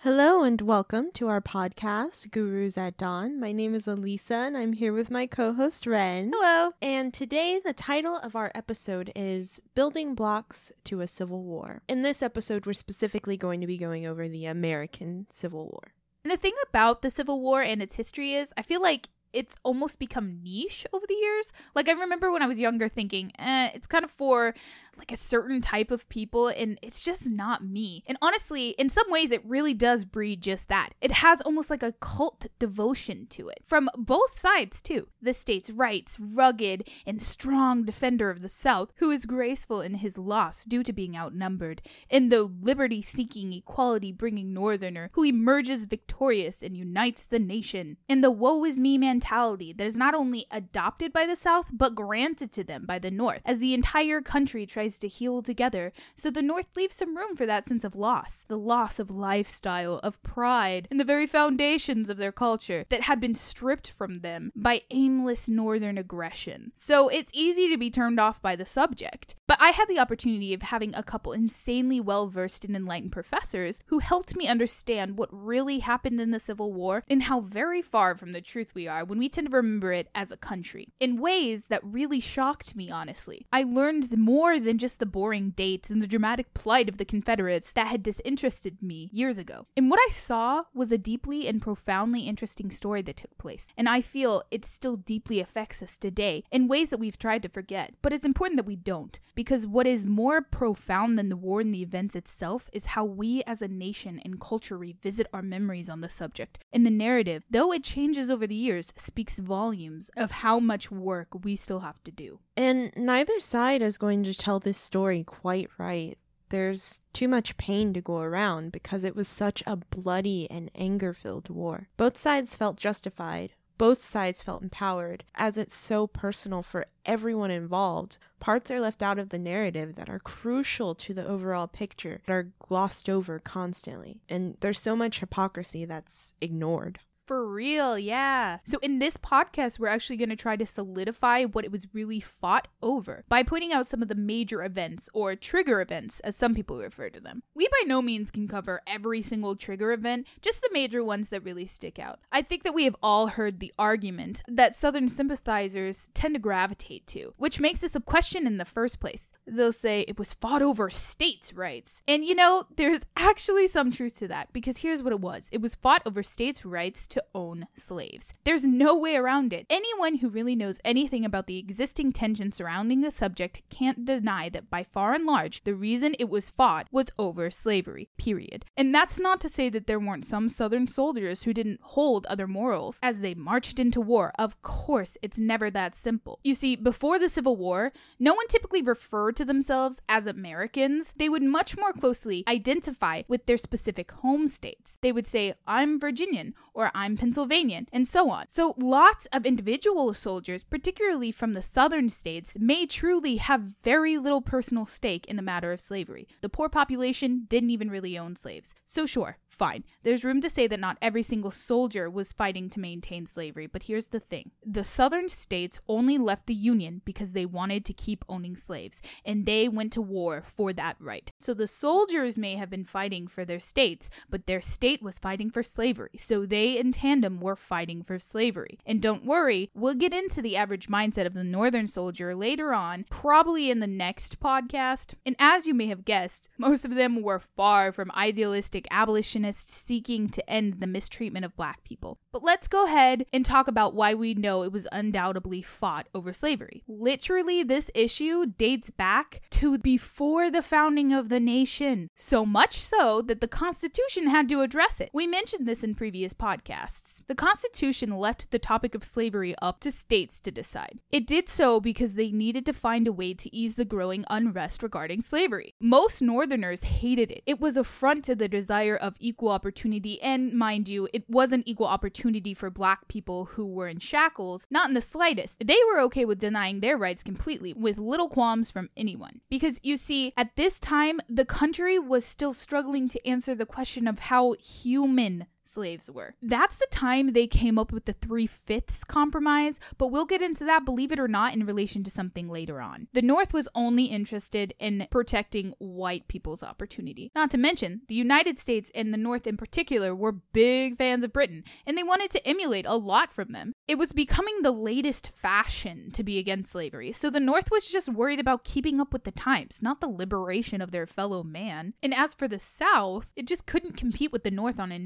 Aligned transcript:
Hello 0.00 0.42
and 0.42 0.60
welcome 0.60 1.10
to 1.14 1.26
our 1.28 1.40
podcast, 1.40 2.30
Gurus 2.30 2.76
at 2.76 2.98
Dawn. 2.98 3.40
My 3.40 3.50
name 3.50 3.74
is 3.74 3.88
Elisa 3.88 4.34
and 4.34 4.54
I'm 4.54 4.74
here 4.74 4.92
with 4.92 5.10
my 5.10 5.26
co 5.26 5.54
host, 5.54 5.86
Ren. 5.86 6.32
Hello. 6.34 6.72
And 6.82 7.14
today, 7.14 7.58
the 7.64 7.72
title 7.72 8.16
of 8.18 8.36
our 8.36 8.52
episode 8.54 9.10
is 9.16 9.58
Building 9.74 10.14
Blocks 10.14 10.70
to 10.84 11.00
a 11.00 11.06
Civil 11.06 11.42
War. 11.42 11.80
In 11.88 12.02
this 12.02 12.22
episode, 12.22 12.66
we're 12.66 12.74
specifically 12.74 13.38
going 13.38 13.62
to 13.62 13.66
be 13.66 13.78
going 13.78 14.06
over 14.06 14.28
the 14.28 14.44
American 14.44 15.28
Civil 15.30 15.64
War. 15.64 15.94
And 16.22 16.30
the 16.30 16.36
thing 16.36 16.54
about 16.68 17.00
the 17.00 17.10
Civil 17.10 17.40
War 17.40 17.62
and 17.62 17.80
its 17.80 17.94
history 17.94 18.34
is, 18.34 18.52
I 18.58 18.62
feel 18.62 18.82
like 18.82 19.08
it's 19.36 19.56
almost 19.62 19.98
become 19.98 20.42
niche 20.42 20.86
over 20.92 21.06
the 21.06 21.14
years. 21.14 21.52
Like 21.74 21.88
I 21.88 21.92
remember 21.92 22.30
when 22.32 22.42
I 22.42 22.46
was 22.46 22.58
younger 22.58 22.88
thinking, 22.88 23.32
eh, 23.38 23.70
it's 23.74 23.86
kind 23.86 24.04
of 24.04 24.10
for 24.10 24.54
like 24.96 25.12
a 25.12 25.16
certain 25.16 25.60
type 25.60 25.90
of 25.90 26.08
people 26.08 26.48
and 26.48 26.78
it's 26.82 27.02
just 27.02 27.26
not 27.26 27.64
me. 27.64 28.02
And 28.06 28.18
honestly, 28.22 28.70
in 28.70 28.88
some 28.88 29.10
ways 29.10 29.30
it 29.30 29.44
really 29.44 29.74
does 29.74 30.04
breed 30.04 30.42
just 30.42 30.68
that. 30.68 30.94
It 31.00 31.12
has 31.12 31.40
almost 31.40 31.70
like 31.70 31.82
a 31.82 31.92
cult 31.92 32.46
devotion 32.58 33.26
to 33.30 33.48
it 33.48 33.60
from 33.64 33.90
both 33.96 34.38
sides 34.38 34.80
too. 34.80 35.08
The 35.20 35.32
state's 35.32 35.70
rights, 35.70 36.18
rugged 36.18 36.88
and 37.06 37.20
strong 37.20 37.84
defender 37.84 38.30
of 38.30 38.42
the 38.42 38.48
South, 38.48 38.92
who 38.96 39.10
is 39.10 39.26
graceful 39.26 39.80
in 39.80 39.94
his 39.94 40.16
loss 40.16 40.64
due 40.64 40.82
to 40.82 40.92
being 40.92 41.16
outnumbered, 41.16 41.82
and 42.10 42.30
the 42.30 42.42
liberty-seeking, 42.42 43.52
equality-bringing 43.52 44.52
northerner 44.52 45.10
who 45.12 45.24
emerges 45.24 45.84
victorious 45.84 46.62
and 46.62 46.76
unites 46.76 47.26
the 47.26 47.38
nation. 47.38 47.96
And 48.08 48.22
the 48.22 48.30
woe 48.30 48.64
is 48.64 48.78
me 48.78 48.98
mentality 48.98 49.72
that 49.72 49.86
is 49.86 49.96
not 49.96 50.14
only 50.14 50.46
adopted 50.50 51.12
by 51.12 51.26
the 51.26 51.36
South 51.36 51.66
but 51.72 51.94
granted 51.94 52.52
to 52.52 52.64
them 52.64 52.86
by 52.86 52.98
the 52.98 53.10
North 53.10 53.40
as 53.44 53.58
the 53.58 53.74
entire 53.74 54.20
country 54.20 54.66
tries 54.66 54.85
to 55.00 55.08
heal 55.08 55.42
together, 55.42 55.92
so 56.14 56.30
the 56.30 56.42
North 56.42 56.68
leaves 56.76 56.96
some 56.96 57.16
room 57.16 57.36
for 57.36 57.46
that 57.46 57.66
sense 57.66 57.84
of 57.84 57.96
loss 57.96 58.44
the 58.48 58.58
loss 58.58 58.98
of 58.98 59.10
lifestyle, 59.10 59.98
of 60.02 60.22
pride, 60.22 60.86
and 60.90 61.00
the 61.00 61.04
very 61.04 61.26
foundations 61.26 62.08
of 62.08 62.16
their 62.16 62.32
culture 62.32 62.84
that 62.88 63.02
had 63.02 63.20
been 63.20 63.34
stripped 63.34 63.90
from 63.90 64.20
them 64.20 64.52
by 64.54 64.82
aimless 64.90 65.48
Northern 65.48 65.98
aggression. 65.98 66.72
So 66.74 67.08
it's 67.08 67.32
easy 67.34 67.68
to 67.68 67.76
be 67.76 67.90
turned 67.90 68.20
off 68.20 68.40
by 68.40 68.56
the 68.56 68.64
subject. 68.64 69.34
But 69.46 69.58
I 69.60 69.70
had 69.70 69.88
the 69.88 69.98
opportunity 69.98 70.54
of 70.54 70.62
having 70.62 70.94
a 70.94 71.02
couple 71.02 71.32
insanely 71.32 72.00
well 72.00 72.28
versed 72.28 72.64
and 72.64 72.74
enlightened 72.74 73.12
professors 73.12 73.80
who 73.86 73.98
helped 74.00 74.36
me 74.36 74.48
understand 74.48 75.18
what 75.18 75.28
really 75.32 75.80
happened 75.80 76.20
in 76.20 76.30
the 76.30 76.40
Civil 76.40 76.72
War 76.72 77.04
and 77.08 77.24
how 77.24 77.40
very 77.40 77.82
far 77.82 78.16
from 78.16 78.32
the 78.32 78.40
truth 78.40 78.74
we 78.74 78.88
are 78.88 79.04
when 79.04 79.18
we 79.18 79.28
tend 79.28 79.50
to 79.50 79.56
remember 79.56 79.92
it 79.92 80.08
as 80.14 80.30
a 80.30 80.36
country. 80.36 80.88
In 81.00 81.20
ways 81.20 81.66
that 81.66 81.84
really 81.84 82.20
shocked 82.20 82.74
me, 82.74 82.90
honestly. 82.90 83.46
I 83.52 83.62
learned 83.62 84.16
more 84.16 84.58
than 84.58 84.75
just 84.78 84.98
the 84.98 85.06
boring 85.06 85.50
dates 85.50 85.90
and 85.90 86.02
the 86.02 86.06
dramatic 86.06 86.52
plight 86.54 86.88
of 86.88 86.98
the 86.98 87.04
Confederates 87.04 87.72
that 87.72 87.86
had 87.86 88.02
disinterested 88.02 88.82
me 88.82 89.08
years 89.12 89.38
ago. 89.38 89.66
And 89.76 89.90
what 89.90 90.00
I 90.00 90.08
saw 90.10 90.64
was 90.74 90.92
a 90.92 90.98
deeply 90.98 91.46
and 91.48 91.60
profoundly 91.60 92.22
interesting 92.22 92.70
story 92.70 93.02
that 93.02 93.16
took 93.16 93.36
place, 93.38 93.68
and 93.76 93.88
I 93.88 94.00
feel 94.00 94.42
it 94.50 94.64
still 94.64 94.96
deeply 94.96 95.40
affects 95.40 95.82
us 95.82 95.98
today 95.98 96.44
in 96.50 96.68
ways 96.68 96.90
that 96.90 96.98
we've 96.98 97.18
tried 97.18 97.42
to 97.42 97.48
forget. 97.48 97.94
But 98.02 98.12
it's 98.12 98.24
important 98.24 98.56
that 98.58 98.66
we 98.66 98.76
don't, 98.76 99.18
because 99.34 99.66
what 99.66 99.86
is 99.86 100.06
more 100.06 100.42
profound 100.42 101.18
than 101.18 101.28
the 101.28 101.36
war 101.36 101.60
and 101.60 101.72
the 101.72 101.82
events 101.82 102.16
itself 102.16 102.70
is 102.72 102.86
how 102.86 103.04
we 103.04 103.42
as 103.44 103.62
a 103.62 103.68
nation 103.68 104.20
and 104.24 104.40
culture 104.40 104.78
revisit 104.78 105.26
our 105.32 105.42
memories 105.42 105.88
on 105.88 106.00
the 106.00 106.08
subject. 106.08 106.58
And 106.72 106.84
the 106.84 106.90
narrative, 106.90 107.44
though 107.50 107.72
it 107.72 107.84
changes 107.84 108.30
over 108.30 108.46
the 108.46 108.54
years, 108.54 108.92
speaks 108.96 109.38
volumes 109.38 110.10
of 110.16 110.30
how 110.30 110.58
much 110.58 110.90
work 110.90 111.44
we 111.44 111.56
still 111.56 111.80
have 111.80 112.02
to 112.04 112.10
do. 112.10 112.40
And 112.56 112.90
neither 112.96 113.38
side 113.40 113.82
is 113.82 113.98
going 113.98 114.24
to 114.24 114.34
tell 114.34 114.60
this 114.66 114.76
story 114.76 115.22
quite 115.22 115.70
right. 115.78 116.18
There's 116.48 117.00
too 117.12 117.28
much 117.28 117.56
pain 117.56 117.92
to 117.92 118.00
go 118.00 118.18
around 118.18 118.72
because 118.72 119.04
it 119.04 119.14
was 119.14 119.28
such 119.28 119.62
a 119.64 119.76
bloody 119.76 120.50
and 120.50 120.72
anger 120.74 121.14
filled 121.14 121.48
war. 121.48 121.88
Both 121.96 122.18
sides 122.18 122.56
felt 122.56 122.76
justified. 122.76 123.52
Both 123.78 124.02
sides 124.02 124.42
felt 124.42 124.62
empowered, 124.62 125.22
as 125.36 125.56
it's 125.56 125.76
so 125.76 126.08
personal 126.08 126.62
for 126.62 126.86
everyone 127.04 127.52
involved. 127.52 128.18
Parts 128.40 128.68
are 128.72 128.80
left 128.80 129.04
out 129.04 129.20
of 129.20 129.28
the 129.28 129.38
narrative 129.38 129.94
that 129.94 130.08
are 130.08 130.18
crucial 130.18 130.96
to 130.96 131.14
the 131.14 131.26
overall 131.26 131.68
picture, 131.68 132.20
that 132.26 132.32
are 132.32 132.50
glossed 132.58 133.08
over 133.08 133.38
constantly. 133.38 134.20
And 134.28 134.56
there's 134.60 134.80
so 134.80 134.96
much 134.96 135.20
hypocrisy 135.20 135.84
that's 135.84 136.34
ignored. 136.40 136.98
For 137.26 137.44
real, 137.44 137.98
yeah. 137.98 138.58
So, 138.62 138.78
in 138.82 139.00
this 139.00 139.16
podcast, 139.16 139.80
we're 139.80 139.88
actually 139.88 140.16
going 140.16 140.28
to 140.28 140.36
try 140.36 140.54
to 140.54 140.64
solidify 140.64 141.44
what 141.44 141.64
it 141.64 141.72
was 141.72 141.92
really 141.92 142.20
fought 142.20 142.68
over 142.80 143.24
by 143.28 143.42
pointing 143.42 143.72
out 143.72 143.88
some 143.88 144.00
of 144.00 144.06
the 144.06 144.14
major 144.14 144.62
events, 144.62 145.08
or 145.12 145.34
trigger 145.34 145.80
events, 145.80 146.20
as 146.20 146.36
some 146.36 146.54
people 146.54 146.78
refer 146.78 147.10
to 147.10 147.20
them. 147.20 147.42
We 147.52 147.66
by 147.66 147.82
no 147.84 148.00
means 148.00 148.30
can 148.30 148.46
cover 148.46 148.80
every 148.86 149.22
single 149.22 149.56
trigger 149.56 149.90
event, 149.92 150.28
just 150.40 150.62
the 150.62 150.70
major 150.72 151.02
ones 151.02 151.30
that 151.30 151.42
really 151.42 151.66
stick 151.66 151.98
out. 151.98 152.20
I 152.30 152.42
think 152.42 152.62
that 152.62 152.74
we 152.74 152.84
have 152.84 152.96
all 153.02 153.26
heard 153.26 153.58
the 153.58 153.72
argument 153.76 154.42
that 154.46 154.76
Southern 154.76 155.08
sympathizers 155.08 156.10
tend 156.14 156.36
to 156.36 156.40
gravitate 156.40 157.08
to, 157.08 157.32
which 157.38 157.58
makes 157.58 157.80
this 157.80 157.96
a 157.96 158.00
question 158.00 158.46
in 158.46 158.58
the 158.58 158.64
first 158.64 159.00
place. 159.00 159.32
They'll 159.48 159.72
say 159.72 160.02
it 160.02 160.18
was 160.18 160.32
fought 160.32 160.62
over 160.62 160.90
states' 160.90 161.52
rights. 161.52 162.02
And 162.06 162.24
you 162.24 162.36
know, 162.36 162.66
there's 162.76 163.00
actually 163.16 163.66
some 163.66 163.90
truth 163.90 164.16
to 164.18 164.28
that, 164.28 164.52
because 164.52 164.78
here's 164.78 165.02
what 165.02 165.12
it 165.12 165.20
was 165.20 165.48
it 165.50 165.60
was 165.60 165.74
fought 165.74 166.02
over 166.06 166.22
states' 166.22 166.64
rights 166.64 167.08
to 167.16 167.24
own 167.34 167.66
slaves. 167.74 168.34
There's 168.44 168.66
no 168.66 168.94
way 168.94 169.16
around 169.16 169.54
it. 169.54 169.64
Anyone 169.70 170.16
who 170.16 170.28
really 170.28 170.54
knows 170.54 170.80
anything 170.84 171.24
about 171.24 171.46
the 171.46 171.58
existing 171.58 172.12
tension 172.12 172.52
surrounding 172.52 173.00
the 173.00 173.10
subject 173.10 173.62
can't 173.70 174.04
deny 174.04 174.50
that 174.50 174.68
by 174.68 174.84
far 174.84 175.14
and 175.14 175.24
large, 175.24 175.64
the 175.64 175.74
reason 175.74 176.14
it 176.18 176.28
was 176.28 176.50
fought 176.50 176.88
was 176.90 177.06
over 177.18 177.50
slavery, 177.50 178.10
period. 178.18 178.66
And 178.76 178.94
that's 178.94 179.18
not 179.18 179.40
to 179.40 179.48
say 179.48 179.70
that 179.70 179.86
there 179.86 179.98
weren't 179.98 180.26
some 180.26 180.50
Southern 180.50 180.88
soldiers 180.88 181.44
who 181.44 181.54
didn't 181.54 181.80
hold 181.82 182.26
other 182.26 182.46
morals 182.46 182.98
as 183.02 183.22
they 183.22 183.32
marched 183.32 183.80
into 183.80 184.00
war. 184.00 184.32
Of 184.38 184.60
course, 184.60 185.16
it's 185.22 185.38
never 185.38 185.70
that 185.70 185.94
simple. 185.94 186.38
You 186.44 186.54
see, 186.54 186.76
before 186.76 187.18
the 187.18 187.30
Civil 187.30 187.56
War, 187.56 187.92
no 188.18 188.34
one 188.34 188.48
typically 188.48 188.82
referred 188.82 189.36
to 189.36 189.46
themselves 189.46 190.02
as 190.06 190.26
Americans. 190.26 191.14
They 191.16 191.30
would 191.30 191.42
much 191.42 191.78
more 191.78 191.94
closely 191.94 192.44
identify 192.46 193.22
with 193.26 193.46
their 193.46 193.56
specific 193.56 194.12
home 194.12 194.48
states. 194.48 194.98
They 195.00 195.12
would 195.12 195.26
say, 195.26 195.54
I'm 195.66 195.98
Virginian 195.98 196.54
or 196.74 196.90
I'm 196.94 197.05
Pennsylvanian, 197.14 197.86
and 197.92 198.08
so 198.08 198.30
on. 198.30 198.46
So 198.48 198.74
lots 198.78 199.26
of 199.26 199.46
individual 199.46 200.12
soldiers, 200.14 200.64
particularly 200.64 201.30
from 201.30 201.52
the 201.52 201.62
southern 201.62 202.08
states, 202.08 202.56
may 202.58 202.86
truly 202.86 203.36
have 203.36 203.74
very 203.84 204.18
little 204.18 204.40
personal 204.40 204.86
stake 204.86 205.26
in 205.26 205.36
the 205.36 205.42
matter 205.42 205.72
of 205.72 205.80
slavery. 205.80 206.26
The 206.40 206.48
poor 206.48 206.68
population 206.68 207.44
didn't 207.48 207.70
even 207.70 207.90
really 207.90 208.16
own 208.18 208.34
slaves. 208.34 208.74
So 208.86 209.04
sure, 209.04 209.38
fine. 209.56 209.84
There's 210.02 210.24
room 210.24 210.40
to 210.42 210.50
say 210.50 210.66
that 210.66 210.80
not 210.80 210.98
every 211.00 211.22
single 211.22 211.50
soldier 211.50 212.08
was 212.10 212.32
fighting 212.32 212.68
to 212.70 212.80
maintain 212.80 213.26
slavery, 213.26 213.66
but 213.66 213.84
here's 213.84 214.08
the 214.08 214.20
thing. 214.20 214.50
The 214.64 214.84
southern 214.84 215.28
states 215.28 215.80
only 215.88 216.18
left 216.18 216.46
the 216.46 216.54
Union 216.54 217.02
because 217.04 217.32
they 217.32 217.46
wanted 217.46 217.84
to 217.86 217.92
keep 217.92 218.24
owning 218.28 218.56
slaves, 218.56 219.00
and 219.24 219.46
they 219.46 219.68
went 219.68 219.92
to 219.94 220.02
war 220.02 220.42
for 220.42 220.72
that 220.74 220.96
right. 221.00 221.32
So 221.40 221.54
the 221.54 221.66
soldiers 221.66 222.36
may 222.36 222.56
have 222.56 222.70
been 222.70 222.84
fighting 222.84 223.26
for 223.26 223.44
their 223.44 223.60
states, 223.60 224.10
but 224.28 224.46
their 224.46 224.60
state 224.60 225.02
was 225.02 225.18
fighting 225.18 225.50
for 225.50 225.62
slavery. 225.62 226.18
So 226.18 226.44
they 226.44 226.78
in 226.78 226.92
tandem 226.92 227.40
were 227.40 227.56
fighting 227.56 228.02
for 228.02 228.18
slavery. 228.18 228.78
And 228.84 229.00
don't 229.00 229.24
worry, 229.24 229.70
we'll 229.74 229.94
get 229.94 230.12
into 230.12 230.42
the 230.42 230.56
average 230.56 230.88
mindset 230.88 231.26
of 231.26 231.34
the 231.34 231.44
northern 231.44 231.86
soldier 231.86 232.34
later 232.34 232.74
on, 232.74 233.06
probably 233.08 233.70
in 233.70 233.80
the 233.80 233.86
next 233.86 234.38
podcast. 234.40 235.14
And 235.24 235.36
as 235.38 235.66
you 235.66 235.74
may 235.74 235.86
have 235.86 236.04
guessed, 236.04 236.48
most 236.58 236.84
of 236.84 236.94
them 236.94 237.22
were 237.22 237.38
far 237.38 237.92
from 237.92 238.10
idealistic 238.12 238.86
abolitionists 238.90 239.45
seeking 239.54 240.28
to 240.30 240.50
end 240.50 240.80
the 240.80 240.86
mistreatment 240.86 241.44
of 241.44 241.56
black 241.56 241.84
people. 241.84 242.18
But 242.32 242.42
let's 242.42 242.68
go 242.68 242.86
ahead 242.86 243.26
and 243.32 243.44
talk 243.44 243.68
about 243.68 243.94
why 243.94 244.14
we 244.14 244.34
know 244.34 244.62
it 244.62 244.72
was 244.72 244.86
undoubtedly 244.92 245.62
fought 245.62 246.08
over 246.14 246.32
slavery. 246.32 246.82
Literally, 246.88 247.62
this 247.62 247.90
issue 247.94 248.46
dates 248.46 248.90
back 248.90 249.42
to 249.50 249.78
before 249.78 250.50
the 250.50 250.62
founding 250.62 251.12
of 251.12 251.28
the 251.28 251.40
nation. 251.40 252.10
So 252.14 252.44
much 252.44 252.80
so 252.80 253.22
that 253.22 253.40
the 253.40 253.48
Constitution 253.48 254.28
had 254.28 254.48
to 254.48 254.60
address 254.60 255.00
it. 255.00 255.10
We 255.12 255.26
mentioned 255.26 255.66
this 255.66 255.84
in 255.84 255.94
previous 255.94 256.32
podcasts. 256.32 257.22
The 257.26 257.34
Constitution 257.34 258.18
left 258.18 258.50
the 258.50 258.58
topic 258.58 258.94
of 258.94 259.04
slavery 259.04 259.54
up 259.62 259.80
to 259.80 259.90
states 259.90 260.40
to 260.40 260.50
decide. 260.50 260.98
It 261.10 261.26
did 261.26 261.48
so 261.48 261.80
because 261.80 262.14
they 262.14 262.30
needed 262.30 262.66
to 262.66 262.72
find 262.72 263.06
a 263.06 263.12
way 263.12 263.34
to 263.34 263.54
ease 263.54 263.74
the 263.74 263.84
growing 263.84 264.24
unrest 264.28 264.82
regarding 264.82 265.20
slavery. 265.20 265.74
Most 265.80 266.20
Northerners 266.22 266.82
hated 266.82 267.30
it. 267.30 267.42
It 267.46 267.60
was 267.60 267.76
a 267.76 267.84
front 267.84 268.24
to 268.24 268.34
the 268.34 268.48
desire 268.48 268.96
of 268.96 269.16
equal 269.18 269.35
opportunity, 269.44 270.20
and 270.22 270.52
mind 270.52 270.88
you, 270.88 271.08
it 271.12 271.28
wasn't 271.28 271.66
equal 271.66 271.86
opportunity 271.86 272.54
for 272.54 272.70
black 272.70 273.08
people 273.08 273.44
who 273.44 273.66
were 273.66 273.88
in 273.88 273.98
shackles, 273.98 274.66
not 274.70 274.88
in 274.88 274.94
the 274.94 275.00
slightest. 275.00 275.66
They 275.66 275.78
were 275.92 276.00
okay 276.02 276.24
with 276.24 276.38
denying 276.38 276.80
their 276.80 276.96
rights 276.96 277.22
completely, 277.22 277.72
with 277.72 277.98
little 277.98 278.28
qualms 278.28 278.70
from 278.70 278.90
anyone. 278.96 279.40
Because 279.50 279.80
you 279.82 279.96
see, 279.96 280.32
at 280.36 280.56
this 280.56 280.80
time, 280.80 281.20
the 281.28 281.44
country 281.44 281.98
was 281.98 282.24
still 282.24 282.54
struggling 282.54 283.08
to 283.10 283.26
answer 283.28 283.54
the 283.54 283.66
question 283.66 284.08
of 284.08 284.18
how 284.18 284.54
human 284.54 285.46
slaves 285.68 286.10
were. 286.10 286.34
That's 286.42 286.78
the 286.78 286.86
time 286.90 287.32
they 287.32 287.46
came 287.46 287.78
up 287.78 287.92
with 287.92 288.04
the 288.04 288.12
three 288.12 288.46
fifths 288.46 289.04
compromise, 289.04 289.78
but 289.98 290.08
we'll 290.08 290.24
get 290.24 290.42
into 290.42 290.64
that, 290.64 290.84
believe 290.84 291.12
it 291.12 291.18
or 291.18 291.28
not, 291.28 291.54
in 291.54 291.66
relation 291.66 292.04
to 292.04 292.10
something 292.10 292.48
later 292.48 292.80
on. 292.80 293.08
The 293.12 293.22
North 293.22 293.52
was 293.52 293.68
only 293.74 294.04
interested 294.04 294.74
in 294.78 295.06
protecting 295.10 295.74
white 295.78 296.28
people's 296.28 296.62
opportunity. 296.62 297.30
Not 297.34 297.50
to 297.52 297.58
mention, 297.58 298.02
the 298.08 298.14
United 298.14 298.58
States 298.58 298.90
and 298.94 299.12
the 299.12 299.18
North 299.18 299.46
in 299.46 299.56
particular 299.56 300.14
were 300.14 300.32
big 300.32 300.96
fans 300.96 301.24
of 301.24 301.32
Britain, 301.32 301.64
and 301.86 301.96
they 301.96 302.02
wanted 302.02 302.30
to 302.30 302.46
emulate 302.46 302.86
a 302.86 302.96
lot 302.96 303.32
from 303.32 303.52
them. 303.52 303.72
It 303.88 303.98
was 303.98 304.12
becoming 304.12 304.62
the 304.62 304.72
latest 304.72 305.28
fashion 305.28 306.10
to 306.12 306.22
be 306.22 306.38
against 306.38 306.72
slavery, 306.72 307.12
so 307.12 307.30
the 307.30 307.40
North 307.40 307.70
was 307.70 307.88
just 307.88 308.08
worried 308.08 308.40
about 308.40 308.64
keeping 308.64 309.00
up 309.00 309.12
with 309.12 309.24
the 309.24 309.30
times, 309.30 309.82
not 309.82 310.00
the 310.00 310.08
liberation 310.08 310.80
of 310.80 310.90
their 310.90 311.06
fellow 311.06 311.42
man. 311.42 311.94
And 312.02 312.14
as 312.14 312.34
for 312.34 312.48
the 312.48 312.58
South, 312.58 313.30
it 313.36 313.46
just 313.46 313.66
couldn't 313.66 313.96
compete 313.96 314.32
with 314.32 314.42
the 314.42 314.50
North 314.50 314.78
on 314.80 314.92
an 314.92 315.02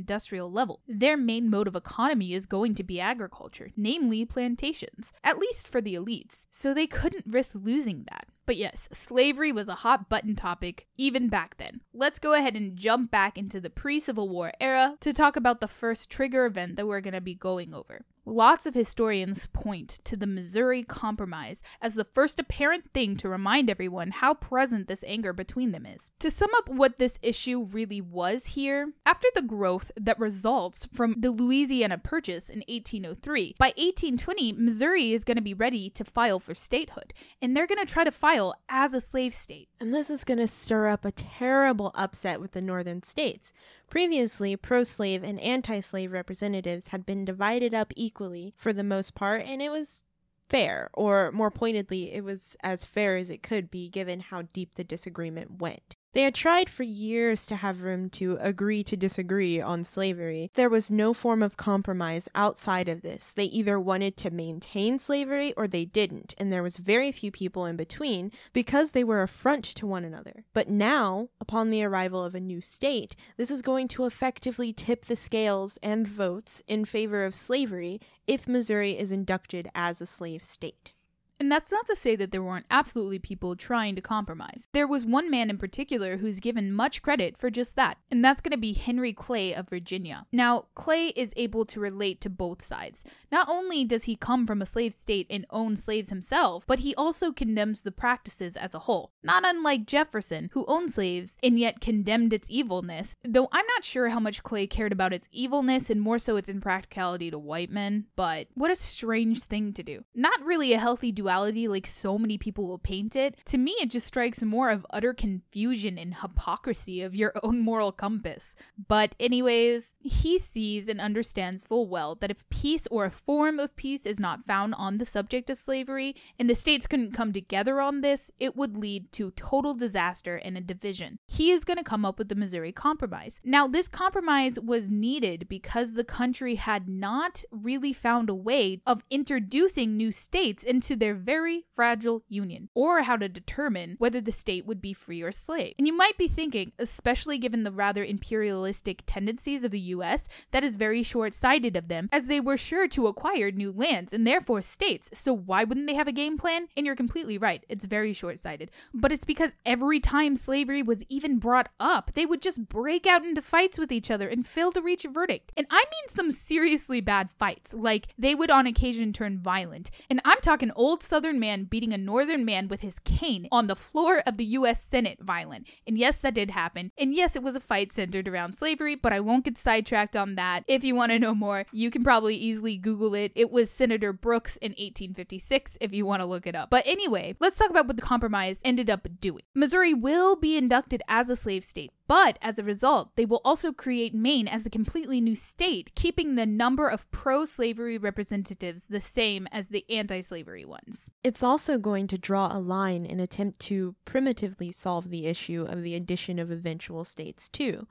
level. 0.51 0.81
Their 0.87 1.17
main 1.17 1.49
mode 1.49 1.69
of 1.69 1.77
economy 1.77 2.35
is 2.35 2.47
going 2.47 2.75
to 2.75 2.83
be 2.83 3.01
agriculture, 3.01 3.71
namely 3.77 4.25
plantations, 4.25 5.13
at 5.25 5.39
least 5.39 5.67
for 5.67 5.81
the 5.81 5.95
elites, 5.95 6.47
so 6.51 6.75
they 6.75 6.87
couldn't 6.87 7.33
risk 7.33 7.55
losing 7.55 8.05
that. 8.11 8.27
But 8.47 8.57
yes, 8.57 8.89
slavery 8.91 9.53
was 9.53 9.69
a 9.69 9.77
hot 9.77 10.09
button 10.09 10.35
topic 10.35 10.89
even 10.97 11.29
back 11.29 11.57
then. 11.59 11.83
Let's 11.95 12.19
go 12.19 12.35
ahead 12.35 12.57
and 12.57 12.77
jump 12.77 13.11
back 13.11 13.39
into 13.39 13.61
the 13.61 13.71
pre 13.71 14.01
Civil 14.01 14.29
War 14.29 14.53
era 14.61 14.97
to 15.01 15.13
talk 15.13 15.37
about 15.37 15.61
the 15.61 15.69
first 15.69 16.11
trigger 16.11 16.47
event 16.47 16.75
that 16.77 16.87
we're 16.89 17.01
going 17.01 17.15
to 17.15 17.21
be 17.21 17.35
going 17.35 17.73
over. 17.73 18.05
Lots 18.31 18.65
of 18.65 18.75
historians 18.75 19.49
point 19.49 19.99
to 20.05 20.17
the 20.17 20.25
Missouri 20.25 20.85
Compromise 20.85 21.65
as 21.83 21.97
the 21.97 22.05
first 22.05 22.39
apparent 22.39 22.93
thing 22.95 23.17
to 23.17 23.29
remind 23.29 23.69
everyone 23.69 24.13
how 24.13 24.35
present 24.35 24.87
this 24.87 25.03
anger 25.05 25.33
between 25.33 25.73
them 25.73 25.85
is. 25.85 26.13
To 26.21 26.31
sum 26.31 26.51
up 26.59 26.69
what 26.69 26.97
this 26.97 27.19
issue 27.23 27.65
really 27.65 28.01
was 28.01 28.47
here, 28.47 28.93
after 29.05 29.27
the 29.35 29.43
growth 29.43 29.91
that 29.97 30.21
results 30.21 30.87
from 30.95 31.17
the 31.19 31.33
Louisiana 31.33 31.99
Purchase 31.99 32.49
in 32.49 32.61
1803, 32.69 33.57
by 33.59 33.75
1820, 33.77 34.53
Missouri 34.53 35.13
is 35.13 35.25
going 35.25 35.37
to 35.37 35.43
be 35.43 35.53
ready 35.53 35.91
to 35.91 36.05
file 36.05 36.39
for 36.39 36.55
statehood, 36.55 37.13
and 37.43 37.57
they're 37.57 37.67
going 37.67 37.85
to 37.85 37.93
try 37.93 38.05
to 38.05 38.13
file 38.13 38.55
as 38.69 38.95
a 38.95 39.01
slave 39.01 39.35
state. 39.35 39.69
And 39.81 39.93
this 39.93 40.09
is 40.09 40.23
going 40.23 40.39
to 40.39 40.47
stir 40.47 40.87
up 40.87 41.05
a 41.05 41.11
terrible 41.11 41.91
upset 41.97 42.41
with 42.41 42.53
the 42.53 42.63
northern 42.63 43.03
states. 43.03 43.53
Previously, 43.91 44.57
pro 44.57 44.85
slave 44.85 45.25
and 45.25 45.41
anti 45.41 45.81
slave 45.81 46.13
representatives 46.13 46.89
had 46.89 47.05
been 47.05 47.25
divided 47.25 47.75
up 47.75 47.93
equally 47.97 48.55
for 48.57 48.73
the 48.73 48.85
most 48.85 49.17
part, 49.17 49.45
and 49.45 49.61
it 49.61 49.71
was 49.71 50.03
fair, 50.49 50.91
or 50.95 51.33
more 51.33 51.51
pointedly, 51.51 52.13
it 52.13 52.23
was 52.23 52.57
as 52.63 52.85
fair 52.85 53.17
as 53.17 53.31
it 53.31 53.43
could 53.43 53.71
be 53.71 53.89
given 53.89 54.21
how 54.21 54.43
deep 54.53 54.77
the 54.77 54.85
disagreement 54.85 55.61
went. 55.61 55.97
They 56.13 56.23
had 56.23 56.35
tried 56.35 56.69
for 56.69 56.83
years 56.83 57.47
to 57.47 57.57
have 57.57 57.83
room 57.83 58.11
to 58.11 58.37
agree 58.41 58.83
to 58.85 58.97
disagree 58.97 59.61
on 59.61 59.85
slavery. 59.85 60.51
There 60.55 60.69
was 60.69 60.91
no 60.91 61.15
form 61.15 61.41
of 61.41 61.57
compromise 61.57 62.29
outside 62.35 62.89
of 62.89 63.03
this. 63.03 63.31
They 63.33 63.45
either 63.45 63.79
wanted 63.79 64.17
to 64.19 64.31
maintain 64.31 64.99
slavery 64.99 65.53
or 65.57 65.69
they 65.69 65.85
didn't, 65.85 66.35
and 66.37 66.53
there 66.53 66.65
was 66.65 66.79
very 66.79 67.13
few 67.13 67.31
people 67.31 67.65
in 67.65 67.77
between 67.77 68.33
because 68.53 68.91
they 68.91 69.05
were 69.05 69.23
a 69.23 69.29
front 69.29 69.65
to 69.65 69.87
one 69.87 70.05
another. 70.05 70.45
But 70.53 70.69
now, 70.69 71.29
upon 71.41 71.71
the 71.71 71.85
arrival 71.85 72.25
of 72.25 72.35
a 72.35 72.41
new 72.41 72.61
state, 72.61 73.15
this 73.37 73.51
is 73.51 73.63
going 73.63 73.87
to 73.89 74.05
effectively 74.05 74.73
tip 74.73 75.05
the 75.05 75.17
scales 75.17 75.79
and 75.81 76.09
votes 76.09 76.61
in 76.67 76.85
favor 76.85 77.25
of 77.25 77.37
slavery 77.37 78.01
if 78.27 78.49
Missouri 78.49 78.99
is 78.99 79.13
inducted 79.13 79.71
as 79.77 80.01
a 80.01 80.07
slave 80.07 80.43
state. 80.43 80.93
And 81.41 81.51
that's 81.51 81.73
not 81.73 81.87
to 81.87 81.97
say 81.97 82.17
that 82.17 82.33
there 82.33 82.43
weren't 82.43 82.67
absolutely 82.71 83.19
people 83.19 83.57
trying 83.57 83.97
to 83.97 84.03
compromise. 84.03 84.69
There 84.75 84.87
was 84.87 85.07
one 85.07 85.31
man 85.31 85.49
in 85.49 85.57
particular 85.57 86.19
who's 86.19 86.39
given 86.39 86.71
much 86.71 87.01
credit 87.01 87.39
for 87.39 87.49
just 87.49 87.77
that, 87.77 87.97
and 88.11 88.23
that's 88.23 88.43
going 88.43 88.53
to 88.53 88.59
be 88.59 88.75
Henry 88.75 89.15
Clay 89.15 89.55
of 89.55 89.71
Virginia. 89.71 90.27
Now, 90.33 90.67
Clay 90.75 91.07
is 91.17 91.33
able 91.39 91.65
to 91.65 91.81
relate 91.81 92.21
to 92.21 92.29
both 92.29 92.61
sides. 92.61 93.05
Not 93.33 93.49
only 93.49 93.87
does 93.87 94.05
he 94.05 94.17
come 94.17 94.47
from 94.47 94.61
a 94.61 94.67
slave 94.67 94.93
state 94.93 95.27
and 95.31 95.47
own 95.49 95.77
slaves 95.77 96.11
himself, 96.11 96.67
but 96.67 96.81
he 96.81 96.95
also 96.95 97.33
condemns 97.33 97.83
the 97.83 97.91
practices 97.91 98.55
as 98.55 98.75
a 98.75 98.81
whole. 98.81 99.13
Not 99.23 99.43
unlike 99.47 99.87
Jefferson, 99.87 100.51
who 100.53 100.67
owned 100.69 100.93
slaves 100.93 101.39
and 101.43 101.59
yet 101.59 101.81
condemned 101.81 102.35
its 102.35 102.51
evilness, 102.51 103.17
though 103.25 103.49
I'm 103.51 103.67
not 103.67 103.85
sure 103.85 104.11
how 104.11 104.21
much 104.21 104.43
Clay 104.43 104.67
cared 104.67 104.93
about 104.93 105.15
its 105.15 105.29
evilness 105.33 105.89
and 105.89 106.03
more 106.03 106.19
so 106.19 106.37
its 106.37 106.51
impracticality 106.51 107.31
to 107.31 107.39
white 107.39 107.71
men, 107.71 108.09
but 108.15 108.49
what 108.53 108.71
a 108.71 108.77
strange 108.77 109.43
thing 109.43 109.73
to 109.73 109.83
do. 109.83 110.05
Not 110.15 110.45
really 110.45 110.75
a 110.75 110.79
healthy 110.79 111.11
duality 111.11 111.30
like 111.31 111.87
so 111.87 112.19
many 112.19 112.39
people 112.39 112.67
will 112.67 112.79
paint 112.79 113.15
it, 113.17 113.37
to 113.47 113.59
me 113.59 113.73
it 113.81 113.91
just 113.91 114.07
strikes 114.07 114.43
more 114.43 114.71
of 114.71 114.87
utter 114.91 115.15
confusion 115.15 115.99
and 115.99 116.15
hypocrisy 116.15 117.03
of 117.03 117.15
your 117.15 117.33
own 117.43 117.61
moral 117.61 117.93
compass. 117.93 118.55
But, 118.89 119.15
anyways, 119.21 119.95
he 120.01 120.39
sees 120.39 120.89
and 120.89 121.01
understands 121.01 121.63
full 121.63 121.89
well 121.89 122.15
that 122.17 122.31
if 122.31 122.49
peace 122.51 122.87
or 122.91 123.05
a 123.05 123.11
form 123.11 123.59
of 123.59 123.77
peace 123.77 124.07
is 124.07 124.19
not 124.19 124.45
found 124.45 124.75
on 124.75 124.99
the 124.99 125.05
subject 125.05 125.51
of 125.51 125.59
slavery, 125.59 126.17
and 126.39 126.51
the 126.51 126.55
states 126.55 126.87
couldn't 126.87 127.13
come 127.13 127.33
together 127.33 127.81
on 127.81 128.01
this, 128.01 128.31
it 128.39 128.57
would 128.57 128.77
lead 128.77 129.13
to 129.13 129.31
total 129.33 129.75
disaster 129.75 130.37
and 130.37 130.57
a 130.57 130.61
division. 130.61 131.19
He 131.27 131.51
is 131.51 131.65
going 131.65 131.79
to 131.79 131.85
come 131.85 132.05
up 132.05 132.19
with 132.19 132.29
the 132.29 132.35
Missouri 132.35 132.73
Compromise. 132.73 133.41
Now, 133.45 133.67
this 133.67 133.89
compromise 133.89 134.59
was 134.59 134.91
needed 134.91 135.49
because 135.49 135.93
the 135.93 136.05
country 136.05 136.57
had 136.57 136.89
not 136.89 137.45
really 137.51 137.93
found 137.93 138.29
a 138.29 138.35
way 138.35 138.81
of 138.87 139.05
introducing 139.11 139.97
new 139.97 140.13
states 140.13 140.63
into 140.63 140.97
their 140.97 141.15
very 141.21 141.65
fragile 141.73 142.25
union, 142.29 142.69
or 142.75 143.03
how 143.03 143.17
to 143.17 143.29
determine 143.29 143.97
whether 143.99 144.21
the 144.21 144.33
state 144.33 144.67
would 144.67 144.81
be 144.81 144.93
free 144.93 145.23
or 145.23 145.33
slave. 145.33 145.75
And 145.79 145.87
you 145.87 145.97
might 145.97 146.19
be 146.19 146.29
thinking, 146.29 146.73
especially 146.79 147.39
given 147.39 147.63
the 147.63 147.73
rather 147.73 148.05
imperialistic 148.05 149.03
tendencies 149.07 149.65
of 149.65 149.71
the 149.71 149.81
US, 149.81 150.29
that 150.51 150.65
is 150.65 150.77
very 150.77 151.03
short 151.03 151.35
sighted 151.35 151.77
of 151.77 151.89
them, 151.89 152.09
as 152.13 152.27
they 152.27 152.41
were 152.41 152.57
sure 152.57 152.89
to 152.89 153.07
acquire 153.07 153.51
new 153.51 153.73
lands 153.73 154.13
and 154.13 154.27
therefore 154.27 154.63
states. 154.63 155.11
So 155.13 155.33
why 155.33 155.65
wouldn't 155.65 155.87
they 155.87 155.95
have 155.95 156.09
a 156.09 156.13
game 156.13 156.39
plan? 156.39 156.69
And 156.77 156.87
you're 156.87 156.97
completely 156.97 157.39
right, 157.39 157.65
it's 157.69 157.85
very 157.85 158.13
short 158.13 158.39
sighted. 158.39 158.71
But 158.93 159.13
it's 159.13 159.25
because 159.25 159.55
every 159.65 160.01
time 160.01 160.37
slavery 160.37 160.83
was 160.83 161.05
even 161.09 161.39
brought 161.39 161.69
up, 161.79 162.13
they 162.15 162.27
would 162.27 162.43
just 162.43 162.69
break 162.69 163.07
out 163.07 163.25
into 163.25 163.43
fights 163.43 163.79
with 163.79 163.93
each 163.93 164.11
other 164.11 164.29
and 164.29 164.47
fail 164.47 164.73
to 164.73 164.81
reach 164.81 165.05
a 165.05 165.09
verdict. 165.09 165.53
And 165.57 165.67
I 165.71 165.79
mean 165.79 166.09
some 166.09 166.31
seriously 166.31 167.01
bad 167.01 167.31
fights, 167.31 167.75
like 167.75 168.09
they 168.19 168.35
would 168.35 168.51
on 168.51 168.67
occasion 168.67 169.13
turn 169.13 169.39
violent. 169.39 169.91
And 170.09 170.21
I'm 170.25 170.41
talking 170.41 170.71
old 170.75 171.03
southern 171.11 171.41
man 171.41 171.65
beating 171.65 171.93
a 171.93 171.99
northern 171.99 172.45
man 172.45 172.69
with 172.69 172.83
his 172.83 173.01
cane 173.01 173.49
on 173.51 173.67
the 173.67 173.75
floor 173.75 174.23
of 174.29 174.37
the 174.37 174.45
US 174.45 174.81
Senate 174.81 175.19
violent. 175.21 175.67
And 175.85 175.99
yes, 175.99 176.19
that 176.19 176.35
did 176.35 176.53
happen. 176.53 176.93
And 176.97 177.13
yes, 177.13 177.35
it 177.35 177.43
was 177.43 177.57
a 177.57 177.61
fight 177.61 177.93
centered 177.93 178.29
around 178.29 178.57
slavery, 178.57 178.95
but 178.95 179.13
I 179.13 179.19
won't 179.19 179.45
get 179.45 179.59
sidetracked 179.59 180.15
on 180.15 180.37
that. 180.37 180.63
If 180.69 180.85
you 180.85 180.95
want 180.95 181.11
to 181.11 181.19
know 181.19 181.35
more, 181.35 181.67
you 181.73 181.91
can 181.91 182.05
probably 182.05 182.37
easily 182.37 182.77
Google 182.77 183.13
it. 183.17 183.33
It 183.35 183.51
was 183.51 183.73
Senator 183.73 184.13
Brooks 184.13 184.57
in 184.59 184.71
1856 184.71 185.79
if 185.81 185.93
you 185.93 186.07
want 186.07 186.23
to 186.23 186.27
look 186.27 186.47
it 186.47 186.55
up. 186.55 186.71
But 186.71 186.87
anyway, 186.87 187.35
let's 187.41 187.59
talk 187.59 187.71
about 187.71 187.89
what 187.89 187.97
the 187.97 188.03
compromise 188.03 188.61
ended 188.65 188.89
up 188.89 189.09
doing. 189.21 189.43
Missouri 189.53 189.93
will 189.93 190.37
be 190.37 190.57
inducted 190.57 191.03
as 191.09 191.29
a 191.29 191.35
slave 191.35 191.65
state, 191.65 191.91
but 192.11 192.41
as 192.43 192.59
a 192.59 192.65
result, 192.65 193.15
they 193.15 193.25
will 193.25 193.41
also 193.45 193.73
create 193.73 194.13
Maine 194.13 194.49
as 194.49 194.67
a 194.67 194.71
completely 194.71 195.21
new 195.21 195.37
state, 195.37 195.95
keeping 195.95 196.35
the 196.35 196.45
number 196.45 196.89
of 196.89 197.09
pro 197.13 197.45
slavery 197.45 197.97
representatives 197.99 198.89
the 198.89 199.01
same 199.01 199.47
as 199.53 199.69
the 199.69 199.89
anti 199.89 200.21
slavery 200.21 200.65
ones. 200.65 201.09
It's 201.23 201.45
also 201.45 201.79
going 201.79 202.09
to 202.09 202.19
draw 202.19 202.49
a 202.51 202.59
line 202.59 203.07
and 203.07 203.21
attempt 203.21 203.61
to 203.61 203.95
primitively 204.07 204.73
solve 204.73 205.11
the 205.11 205.27
issue 205.27 205.65
of 205.69 205.85
the 205.85 205.95
addition 205.95 206.41
of 206.41 206.51
eventual 206.51 207.05
states, 207.05 207.49
too. 207.49 207.87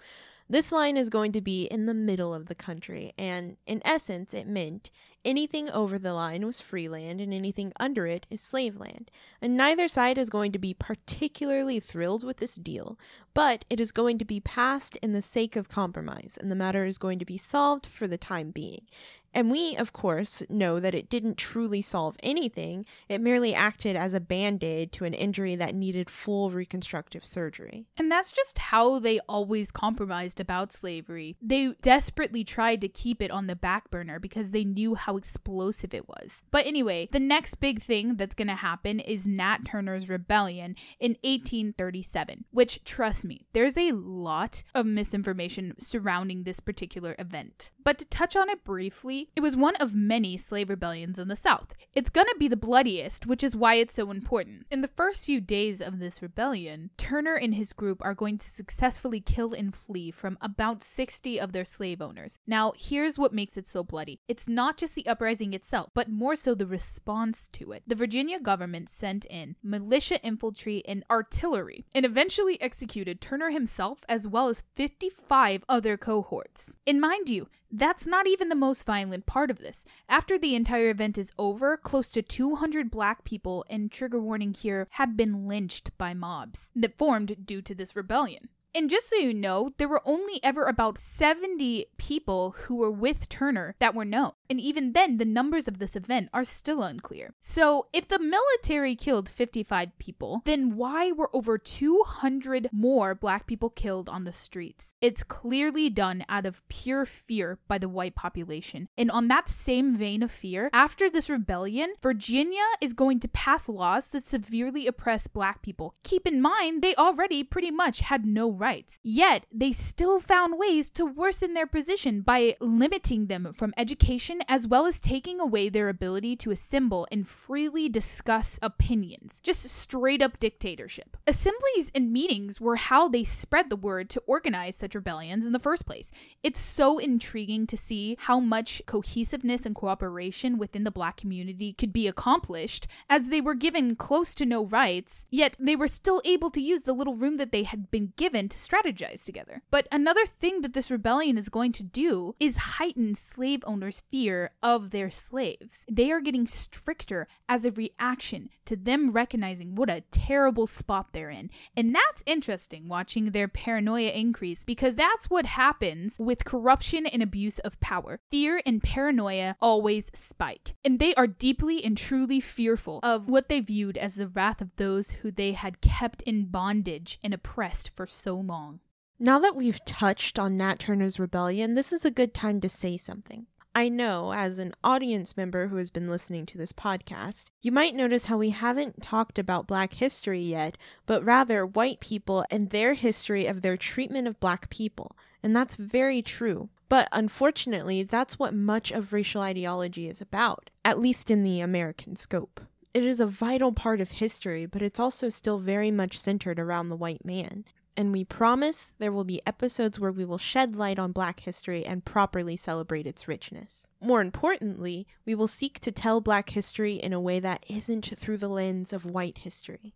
This 0.50 0.74
line 0.74 0.98
is 0.98 1.10
going 1.10 1.32
to 1.32 1.42
be 1.42 1.64
in 1.64 1.86
the 1.86 1.94
middle 1.94 2.34
of 2.34 2.48
the 2.50 2.56
country, 2.56 3.14
and 3.18 3.56
in 3.66 3.82
essence, 3.86 4.34
it 4.34 4.48
meant 4.48 4.92
anything 5.26 5.70
over 5.70 6.00
the 6.00 6.14
line 6.14 6.46
was 6.46 6.62
free 6.62 6.88
land 6.88 7.22
and 7.22 7.34
anything 7.34 7.74
under 7.80 8.08
it 8.08 8.26
is 8.30 8.42
slave 8.42 8.78
land. 8.78 9.12
And 9.42 9.58
neither 9.58 9.88
side 9.88 10.18
is 10.18 10.30
going 10.30 10.52
to 10.52 10.60
be 10.60 10.74
particularly 10.74 11.80
thrilled 11.80 12.24
with 12.24 12.38
this 12.38 12.56
deal, 12.56 12.98
but 13.34 13.66
it 13.70 13.80
is 13.80 13.92
going 13.92 14.18
to 14.20 14.26
be 14.26 14.40
passed 14.40 14.96
in 14.98 15.14
the 15.14 15.22
sake 15.22 15.56
of 15.56 15.70
compromise, 15.70 16.38
and 16.40 16.52
the 16.52 16.56
matter 16.56 16.86
is 16.86 16.98
going 16.98 17.20
to 17.20 17.26
be 17.26 17.38
solved 17.38 17.86
for 17.86 18.08
the 18.08 18.18
time 18.18 18.52
being. 18.52 18.86
And 19.34 19.52
we, 19.52 19.76
of 19.76 19.94
course, 19.94 20.44
know 20.50 20.80
that 20.80 20.96
it 20.96 21.10
didn't 21.10 21.38
truly 21.38 21.82
solve 21.82 22.18
anything, 22.22 22.86
it 23.08 23.22
merely 23.22 23.54
acted 23.54 23.96
as 23.96 24.14
a 24.14 24.20
band 24.20 24.64
aid 24.64 24.92
to 24.94 25.06
an 25.06 25.14
injury 25.14 25.56
that 25.56 25.76
needed 25.76 26.10
full 26.10 26.50
reconstructive 26.52 27.26
surgery. 27.26 27.86
And 27.98 28.12
that's 28.12 28.32
just 28.32 28.60
how 28.60 29.00
they 29.00 29.20
always 29.22 29.72
compromised 29.72 30.40
about 30.40 30.72
slavery. 30.72 31.36
They 31.42 31.74
desperately 31.82 32.44
tried 32.44 32.82
to 32.82 32.88
keep 32.88 33.22
it 33.22 33.32
on 33.32 33.48
the 33.48 33.56
back 33.56 33.90
burner 33.90 34.20
because 34.20 34.52
they 34.52 34.64
knew 34.64 34.96
how 34.96 35.18
explosive 35.18 35.94
it 35.94 36.08
was. 36.08 36.42
But 36.52 36.66
anyway, 36.66 37.08
the 37.12 37.20
next 37.20 37.56
big 37.56 37.82
thing 37.82 38.16
that's 38.16 38.36
going 38.36 38.48
to 38.48 38.56
happen 38.56 39.00
is 39.00 39.28
Nat 39.28 39.66
Turner's 39.66 40.10
rebellion 40.10 40.76
in 41.00 41.12
1837, 41.24 42.46
which, 42.52 42.84
trust 42.84 43.26
me, 43.26 43.46
there's 43.54 43.78
a 43.78 43.92
lot 43.92 44.64
of 44.74 44.86
misinformation 44.86 45.74
surrounding 45.78 46.44
this 46.44 46.60
particular 46.60 47.16
event. 47.20 47.72
But 47.84 47.98
to 48.00 48.06
touch 48.06 48.36
on 48.36 48.50
it 48.50 48.64
briefly, 48.64 49.19
it 49.36 49.42
was 49.42 49.56
one 49.56 49.76
of 49.78 49.94
many 49.94 50.38
slave 50.38 50.70
rebellions 50.70 51.20
in 51.20 51.28
the 51.28 51.36
South. 51.36 51.74
It's 51.94 52.10
gonna 52.10 52.36
be 52.38 52.48
the 52.48 52.56
bloodiest, 52.56 53.26
which 53.26 53.44
is 53.44 53.56
why 53.56 53.76
it's 53.76 53.94
so 53.94 54.12
important. 54.12 54.66
In 54.72 54.82
the 54.82 54.88
first 54.88 55.26
few 55.26 55.42
days 55.42 55.82
of 55.82 56.00
this 56.00 56.22
rebellion, 56.22 56.92
Turner 56.98 57.36
and 57.36 57.56
his 57.56 57.74
group 57.74 58.04
are 58.04 58.14
going 58.14 58.38
to 58.38 58.50
successfully 58.50 59.20
kill 59.20 59.54
and 59.54 59.76
flee 59.76 60.12
from 60.12 60.38
about 60.42 60.84
60 60.84 61.40
of 61.40 61.52
their 61.52 61.66
slave 61.66 62.02
owners. 62.02 62.38
Now, 62.46 62.74
here's 62.78 63.18
what 63.18 63.34
makes 63.34 63.58
it 63.58 63.68
so 63.68 63.84
bloody 63.84 64.20
it's 64.28 64.48
not 64.48 64.78
just 64.78 64.96
the 64.96 65.08
uprising 65.08 65.54
itself, 65.54 65.90
but 65.94 66.10
more 66.10 66.36
so 66.36 66.54
the 66.54 66.68
response 66.68 67.48
to 67.50 67.72
it. 67.72 67.84
The 67.88 67.96
Virginia 67.96 68.40
government 68.40 68.90
sent 68.90 69.26
in 69.26 69.56
militia 69.64 70.22
infantry 70.24 70.84
and 70.88 71.04
artillery 71.10 71.86
and 71.94 72.06
eventually 72.06 72.62
executed 72.62 73.22
Turner 73.22 73.50
himself 73.50 74.00
as 74.08 74.28
well 74.28 74.50
as 74.50 74.64
55 74.76 75.64
other 75.68 75.98
cohorts. 75.98 76.76
And 76.86 77.02
mind 77.02 77.30
you, 77.30 77.48
that's 77.72 78.08
not 78.08 78.28
even 78.28 78.50
the 78.50 78.56
most 78.56 78.86
violent 78.86 79.26
part 79.26 79.52
of 79.52 79.60
this. 79.60 79.86
After 80.08 80.38
the 80.38 80.56
entire 80.56 80.90
event 80.90 81.18
is 81.18 81.32
over, 81.38 81.78
close 81.78 82.12
to 82.12 82.22
200 82.22 82.90
black 82.90 83.24
people, 83.24 83.66
and 83.70 83.92
trigger 83.92 84.20
warning 84.20 84.54
here, 84.54 84.88
had 84.92 85.16
been 85.16 85.48
lynched 85.48 85.98
by 85.98 86.14
mobs 86.14 86.72
that 86.76 86.98
formed 86.98 87.46
due 87.46 87.62
to 87.62 87.76
this 87.76 87.96
rebellion. 87.96 88.50
And 88.74 88.90
just 88.90 89.10
so 89.10 89.16
you 89.16 89.34
know, 89.34 89.72
there 89.78 89.88
were 89.88 90.02
only 90.06 90.40
ever 90.44 90.64
about 90.66 91.02
70 91.02 91.88
people 91.98 92.52
who 92.52 92.76
were 92.76 92.92
with 92.92 93.28
Turner 93.30 93.76
that 93.80 93.96
were 93.96 94.06
known. 94.06 94.32
And 94.50 94.60
even 94.60 94.94
then, 94.94 95.18
the 95.18 95.26
numbers 95.26 95.68
of 95.68 95.80
this 95.80 95.96
event 95.96 96.30
are 96.34 96.44
still 96.44 96.82
unclear. 96.82 97.34
So, 97.42 97.88
if 97.94 98.08
the 98.08 98.20
military 98.20 98.96
killed 98.96 99.30
55 99.30 99.98
people, 100.00 100.42
then 100.46 100.76
why 100.76 101.12
were 101.12 101.30
over 101.34 101.58
200 101.58 102.70
more 102.72 103.14
black 103.14 103.46
people 103.46 103.70
killed 103.70 104.10
on 104.10 104.24
the 104.24 104.34
streets? 104.34 104.94
It's 105.02 105.24
clearly 105.24 105.90
done 105.90 106.26
out 106.28 106.46
of 106.46 106.68
pure 106.68 107.06
fear 107.06 107.60
by 107.68 107.78
the 107.78 107.90
white 107.90 108.16
population. 108.16 108.88
And 108.98 109.12
on 109.12 109.28
that 109.28 109.50
same 109.50 109.96
vein 109.96 110.24
of 110.24 110.32
fear, 110.32 110.70
after 110.74 111.10
this 111.10 111.30
rebellion, 111.30 111.94
Virginia 112.02 112.66
is 112.82 112.94
going 112.94 113.20
to 113.20 113.28
pass 113.28 113.70
laws 113.70 114.08
that 114.10 114.24
severely 114.24 114.88
oppress 114.88 115.28
black 115.28 115.62
people. 115.62 115.96
Keep 116.04 116.28
in 116.28 116.42
mind, 116.42 116.82
they 116.82 116.96
already 116.96 117.44
pretty 117.44 117.72
much 117.72 118.00
had 118.02 118.26
no 118.26 118.50
rights. 118.60 119.00
Yet, 119.04 119.46
they 119.52 119.72
still 119.72 120.20
found 120.20 120.60
ways 120.60 120.90
to 120.92 121.06
worsen 121.06 121.54
their 121.54 121.68
position 121.68 122.22
by 122.22 122.56
limiting 122.60 123.28
them 123.28 123.52
from 123.54 123.74
education 123.78 124.42
as 124.48 124.68
well 124.68 124.86
as 124.86 125.00
taking 125.00 125.40
away 125.40 125.70
their 125.70 125.90
ability 125.90 126.36
to 126.38 126.52
assemble 126.52 127.08
and 127.12 127.28
freely 127.28 127.90
discuss 127.90 128.60
opinions. 128.62 129.40
Just 129.42 129.64
straight 129.70 130.22
up 130.22 130.40
dictatorship. 130.40 131.18
Assemblies 131.26 131.92
and 131.96 132.12
meetings 132.12 132.60
were 132.60 132.76
how 132.76 133.08
they 133.08 133.24
spread 133.24 133.70
the 133.70 133.76
word 133.76 134.10
to 134.10 134.24
organize 134.28 134.76
such 134.76 134.96
rebellions 134.96 135.46
in 135.46 135.54
the 135.54 135.60
first 135.60 135.86
place. 135.86 136.12
It's 136.44 136.60
so 136.60 136.98
intriguing 136.98 137.66
to 137.68 137.78
see 137.78 138.18
how 138.20 138.40
much 138.40 138.82
cohesiveness 138.86 139.66
and 139.66 139.74
cooperation 139.74 140.58
within 140.58 140.84
the 140.84 140.92
black 140.92 141.18
community 141.18 141.72
could 141.74 141.94
be 141.94 142.08
accomplished 142.08 142.88
as 143.10 143.30
they 143.30 143.40
were 143.40 143.56
given 143.56 143.96
close 143.96 144.36
to 144.36 144.46
no 144.46 144.66
rights, 144.66 145.26
yet 145.30 145.56
they 145.60 145.76
were 145.76 145.88
still 145.88 146.22
able 146.26 146.50
to 146.52 146.62
use 146.62 146.84
the 146.84 146.94
little 146.94 147.16
room 147.16 147.38
that 147.38 147.52
they 147.52 147.64
had 147.64 147.90
been 147.92 148.14
given 148.18 148.49
to 148.50 148.58
strategize 148.58 149.26
together. 149.26 149.62
But 149.72 149.88
another 149.92 150.26
thing 150.26 150.62
that 150.62 150.74
this 150.74 150.92
rebellion 150.92 151.38
is 151.38 151.50
going 151.50 151.72
to 151.74 151.84
do 151.84 152.36
is 152.40 152.58
heighten 152.58 153.16
slave 153.16 153.64
owners' 153.66 154.04
fear 154.12 154.52
of 154.62 154.92
their 154.92 155.12
slaves. 155.12 155.86
They 155.90 156.12
are 156.12 156.22
getting 156.22 156.48
stricter 156.48 157.28
as 157.48 157.66
a 157.66 157.72
reaction 157.72 158.50
to 158.66 158.76
them 158.76 159.12
recognizing 159.12 159.74
what 159.74 159.90
a 159.90 160.04
terrible 160.12 160.68
spot 160.68 161.08
they're 161.12 161.32
in. 161.32 161.50
And 161.76 161.94
that's 161.94 162.24
interesting 162.26 162.88
watching 162.88 163.32
their 163.32 163.48
paranoia 163.48 164.12
increase 164.12 164.64
because 164.64 164.96
that's 164.96 165.30
what 165.30 165.46
happens 165.48 166.18
with 166.20 166.46
corruption 166.46 167.08
and 167.08 167.24
abuse 167.24 167.60
of 167.60 167.80
power. 167.80 168.20
Fear 168.30 168.62
and 168.66 168.82
paranoia 168.84 169.56
always 169.60 170.12
spike. 170.14 170.76
And 170.86 171.00
they 171.00 171.16
are 171.16 171.26
deeply 171.26 171.84
and 171.84 171.98
truly 171.98 172.40
fearful 172.40 173.00
of 173.02 173.28
what 173.28 173.50
they 173.50 173.60
viewed 173.60 173.98
as 173.98 174.16
the 174.16 174.28
wrath 174.28 174.62
of 174.62 174.76
those 174.76 175.12
who 175.12 175.32
they 175.32 175.54
had 175.54 175.82
kept 175.82 176.22
in 176.24 176.46
bondage 176.46 177.20
and 177.24 177.34
oppressed 177.34 177.90
for 177.96 178.06
so 178.06 178.39
long. 178.42 178.80
Now 179.20 179.40
that 179.40 179.56
we've 179.56 179.84
touched 179.84 180.40
on 180.40 180.56
Nat 180.56 180.80
Turner's 180.80 181.20
rebellion, 181.20 181.76
this 181.76 181.92
is 181.92 182.06
a 182.06 182.12
good 182.12 182.34
time 182.34 182.62
to 182.62 182.70
say 182.70 182.96
something. 182.96 183.48
I 183.76 183.88
know, 183.88 184.34
as 184.34 184.60
an 184.60 184.74
audience 184.84 185.38
member 185.38 185.68
who 185.68 185.76
has 185.76 185.92
been 185.92 186.10
listening 186.10 186.46
to 186.48 186.58
this 186.58 186.74
podcast, 186.74 187.52
you 187.62 187.72
might 187.72 187.96
notice 187.96 188.26
how 188.26 188.38
we 188.38 188.50
haven't 188.50 189.04
talked 189.04 189.38
about 189.38 189.68
Black 189.68 189.94
history 189.94 190.42
yet, 190.42 190.78
but 191.06 191.24
rather 191.24 191.66
white 191.66 192.00
people 192.00 192.46
and 192.50 192.70
their 192.70 192.94
history 192.96 193.46
of 193.46 193.62
their 193.62 193.78
treatment 193.78 194.28
of 194.28 194.40
Black 194.40 194.70
people. 194.70 195.16
And 195.44 195.56
that's 195.56 195.76
very 195.76 196.22
true. 196.22 196.70
But 196.90 197.08
unfortunately, 197.12 198.04
that's 198.04 198.40
what 198.40 198.54
much 198.54 198.92
of 198.92 199.14
racial 199.14 199.42
ideology 199.42 200.10
is 200.10 200.20
about, 200.20 200.72
at 200.84 201.00
least 201.00 201.30
in 201.30 201.44
the 201.44 201.62
American 201.62 202.16
scope. 202.16 202.62
It 202.94 203.04
is 203.04 203.20
a 203.20 203.28
vital 203.28 203.72
part 203.72 204.02
of 204.02 204.12
history, 204.12 204.66
but 204.66 204.82
it's 204.82 205.00
also 205.00 205.30
still 205.30 205.60
very 205.60 205.92
much 205.92 206.20
centered 206.20 206.60
around 206.60 206.90
the 206.90 206.96
white 206.96 207.24
man 207.24 207.66
and 208.00 208.14
we 208.14 208.24
promise 208.24 208.94
there 208.98 209.12
will 209.12 209.26
be 209.26 209.46
episodes 209.46 210.00
where 210.00 210.14
we 210.14 210.24
will 210.24 210.38
shed 210.38 210.74
light 210.74 210.98
on 210.98 211.12
Black 211.12 211.42
history 211.42 211.86
and 211.86 212.06
properly 212.06 212.56
celebrate 212.56 213.06
its 213.06 213.28
richness. 213.28 213.90
More 214.00 214.22
importantly, 214.22 215.06
we 215.26 215.36
will 215.36 215.50
seek 215.50 215.82
to 215.82 215.92
tell 215.92 216.22
Black 216.22 216.52
history 216.52 216.94
in 216.94 217.12
a 217.12 217.20
way 217.20 217.42
that 217.42 217.66
isn't 217.68 218.18
through 218.18 218.38
the 218.38 218.48
lens 218.48 218.94
of 218.94 219.04
white 219.04 219.40
history. 219.40 219.96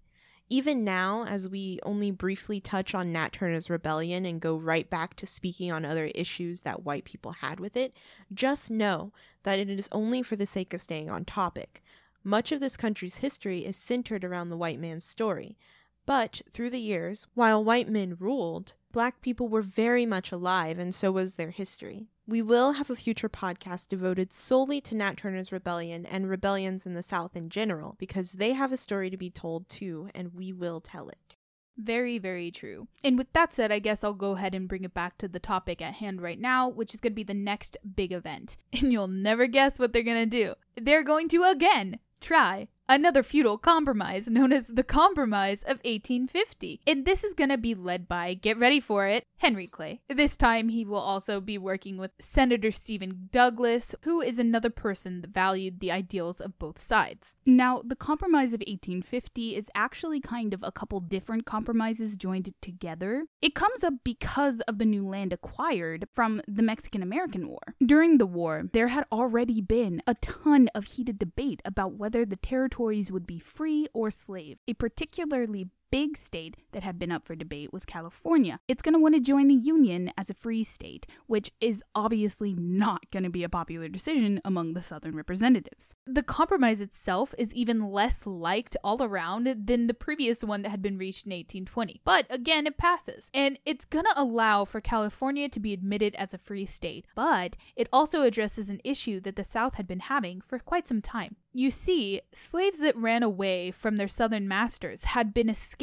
Even 0.50 0.84
now, 0.84 1.24
as 1.24 1.48
we 1.48 1.80
only 1.84 2.12
briefly 2.12 2.60
touch 2.60 2.94
on 2.94 3.14
Nat 3.14 3.32
Turner's 3.32 3.70
rebellion 3.70 4.26
and 4.26 4.42
go 4.42 4.58
right 4.58 4.90
back 4.90 5.16
to 5.16 5.26
speaking 5.26 5.72
on 5.72 5.86
other 5.86 6.08
issues 6.14 6.64
that 6.64 6.84
white 6.84 7.06
people 7.06 7.32
had 7.32 7.62
with 7.62 7.78
it, 7.78 7.96
just 8.34 8.70
know 8.70 9.14
that 9.44 9.60
it 9.60 9.70
is 9.70 9.88
only 9.94 10.22
for 10.22 10.36
the 10.36 10.46
sake 10.46 10.74
of 10.74 10.82
staying 10.82 11.10
on 11.10 11.24
topic. 11.24 11.82
Much 12.22 12.52
of 12.52 12.60
this 12.60 12.76
country's 12.76 13.18
history 13.18 13.66
is 13.66 13.78
centered 13.78 14.26
around 14.26 14.50
the 14.50 14.58
white 14.58 14.80
man's 14.80 15.06
story. 15.06 15.58
But 16.06 16.42
through 16.50 16.72
the 16.72 16.80
years, 16.80 17.28
while 17.34 17.64
white 17.64 17.90
men 17.90 18.18
ruled, 18.20 18.74
black 18.92 19.22
people 19.22 19.48
were 19.48 19.62
very 19.62 20.06
much 20.06 20.32
alive, 20.32 20.78
and 20.80 20.94
so 20.94 21.12
was 21.12 21.36
their 21.36 21.52
history. 21.52 22.08
We 22.28 22.42
will 22.42 22.74
have 22.74 22.90
a 22.90 22.96
future 22.96 23.30
podcast 23.30 23.90
devoted 23.90 24.32
solely 24.32 24.80
to 24.82 24.96
Nat 24.96 25.18
Turner's 25.18 25.52
rebellion 25.52 26.06
and 26.06 26.30
rebellions 26.30 26.86
in 26.86 26.94
the 26.94 27.04
South 27.04 27.36
in 27.36 27.50
general, 27.50 27.96
because 28.00 28.34
they 28.34 28.54
have 28.54 28.72
a 28.72 28.78
story 28.78 29.10
to 29.10 29.18
be 29.18 29.30
told 29.30 29.68
too, 29.68 30.10
and 30.16 30.34
we 30.34 30.54
will 30.54 30.80
tell 30.80 31.10
it. 31.10 31.36
Very, 31.78 32.20
very 32.20 32.52
true. 32.52 32.88
And 33.04 33.18
with 33.18 33.34
that 33.34 33.52
said, 33.52 33.72
I 33.72 33.80
guess 33.80 34.04
I'll 34.04 34.14
go 34.14 34.34
ahead 34.34 34.54
and 34.54 34.68
bring 34.68 34.84
it 34.84 34.94
back 34.94 35.18
to 35.18 35.28
the 35.28 35.40
topic 35.40 35.82
at 35.82 35.96
hand 35.96 36.22
right 36.22 36.40
now, 36.40 36.70
which 36.70 36.94
is 36.94 37.00
going 37.00 37.14
to 37.14 37.16
be 37.16 37.24
the 37.24 37.34
next 37.34 37.78
big 37.96 38.12
event. 38.12 38.58
And 38.74 38.92
you'll 38.92 39.08
never 39.08 39.48
guess 39.48 39.80
what 39.80 39.94
they're 39.94 40.04
going 40.04 40.30
to 40.30 40.38
do. 40.38 40.56
They're 40.76 41.04
going 41.04 41.30
to 41.30 41.44
again 41.44 42.00
try 42.20 42.68
another 42.88 43.24
feudal 43.24 43.58
compromise 43.58 44.28
known 44.28 44.52
as 44.52 44.66
the 44.66 44.84
Compromise 44.84 45.64
of 45.64 45.80
1850. 45.84 46.82
And 46.86 47.06
this 47.06 47.24
is 47.24 47.34
going 47.34 47.50
to 47.50 47.58
be 47.58 47.76
led 47.76 48.08
by, 48.08 48.34
get 48.34 48.58
ready 48.58 48.80
for 48.80 49.08
it, 49.08 49.26
Henry 49.38 49.68
Clay. 49.68 50.02
This 50.08 50.38
time 50.38 50.70
he 50.70 50.86
will 50.86 51.00
also 51.00 51.40
be 51.40 51.58
working 51.58 51.98
with 51.98 52.12
Senator 52.20 52.72
Stephen 52.72 53.30
Douglas, 53.32 53.96
who 54.04 54.22
is 54.22 54.40
another 54.40 54.70
person 54.70 55.22
that 55.22 55.32
valued 55.32 55.80
the 55.80 55.92
ideals 55.92 56.42
of 56.42 56.60
both 56.60 56.78
sides. 56.78 57.36
Now, 57.46 57.82
the 57.84 57.96
Compromise 57.96 58.54
of 58.54 58.60
1850 58.60 59.56
is 59.56 59.70
actually 59.74 60.20
kind 60.20 60.54
of 60.54 60.64
a 60.64 60.72
couple 60.72 61.00
different 61.00 61.46
compromises 61.46 62.18
joined 62.18 62.54
together. 62.62 63.26
It 63.42 63.56
comes 63.56 63.84
up 63.84 63.96
because 64.04 64.60
of 64.62 64.78
the 64.78 64.86
new 64.86 65.08
land 65.08 65.34
acquired 65.34 66.08
from 66.14 66.42
the 66.48 66.64
Mexican 66.64 67.02
American 67.02 67.48
War. 67.48 67.76
During 67.84 68.18
the 68.18 68.26
war, 68.26 68.64
there 68.72 68.90
had 68.90 69.06
already 69.12 69.62
been 69.62 70.02
a 70.06 70.16
ton 70.16 70.70
of 70.76 70.86
heated 70.86 71.20
debate 71.20 71.62
about 71.66 71.94
whether 71.94 72.26
the 72.26 72.36
territory 72.36 72.73
territories 72.74 73.12
would 73.12 73.28
be 73.28 73.40
free 73.40 73.88
or 73.94 74.10
slave. 74.10 74.58
A 74.68 74.74
particularly 74.74 75.68
big 75.94 76.18
state 76.18 76.58
that 76.72 76.82
had 76.82 76.98
been 76.98 77.12
up 77.12 77.24
for 77.24 77.36
debate 77.36 77.72
was 77.72 77.86
California. 77.86 78.60
It's 78.68 78.82
going 78.82 78.96
to 78.96 79.00
want 79.00 79.14
to 79.14 79.22
join 79.22 79.48
the 79.48 79.54
Union 79.54 80.12
as 80.18 80.28
a 80.28 80.34
free 80.34 80.64
state, 80.64 81.06
which 81.28 81.52
is 81.62 81.84
obviously 81.94 82.52
not 82.52 83.12
going 83.12 83.22
to 83.22 83.30
be 83.30 83.44
a 83.44 83.50
popular 83.50 83.88
decision 83.88 84.42
among 84.44 84.74
the 84.74 84.82
Southern 84.82 85.16
representatives. 85.16 85.94
The 86.08 86.24
compromise 86.24 86.82
itself 86.82 87.36
is 87.38 87.54
even 87.54 87.92
less 87.92 88.26
liked 88.26 88.76
all 88.84 89.04
around 89.04 89.68
than 89.68 89.86
the 89.86 89.94
previous 89.94 90.44
one 90.44 90.64
that 90.64 90.70
had 90.70 90.82
been 90.82 90.98
reached 90.98 91.28
in 91.28 91.30
1820. 91.30 92.02
But 92.04 92.26
again, 92.28 92.66
it 92.66 92.76
passes. 92.76 93.30
And 93.32 93.60
it's 93.64 93.86
going 93.86 94.06
to 94.06 94.20
allow 94.20 94.66
for 94.66 94.82
California 94.82 95.48
to 95.48 95.60
be 95.60 95.74
admitted 95.74 96.16
as 96.16 96.34
a 96.34 96.40
free 96.40 96.66
state, 96.66 97.06
but 97.14 97.56
it 97.76 97.88
also 97.94 98.24
addresses 98.24 98.68
an 98.68 98.82
issue 98.84 99.20
that 99.20 99.36
the 99.36 99.44
South 99.44 99.76
had 99.76 99.86
been 99.86 100.00
having 100.00 100.42
for 100.42 100.58
quite 100.58 100.88
some 100.88 101.04
time. 101.04 101.36
You 101.56 101.70
see, 101.70 102.20
slaves 102.34 102.80
that 102.80 102.98
ran 102.98 103.22
away 103.22 103.70
from 103.70 103.98
their 103.98 104.08
southern 104.08 104.48
masters 104.48 105.04
had 105.04 105.36
been 105.36 105.50
escaping 105.52 105.83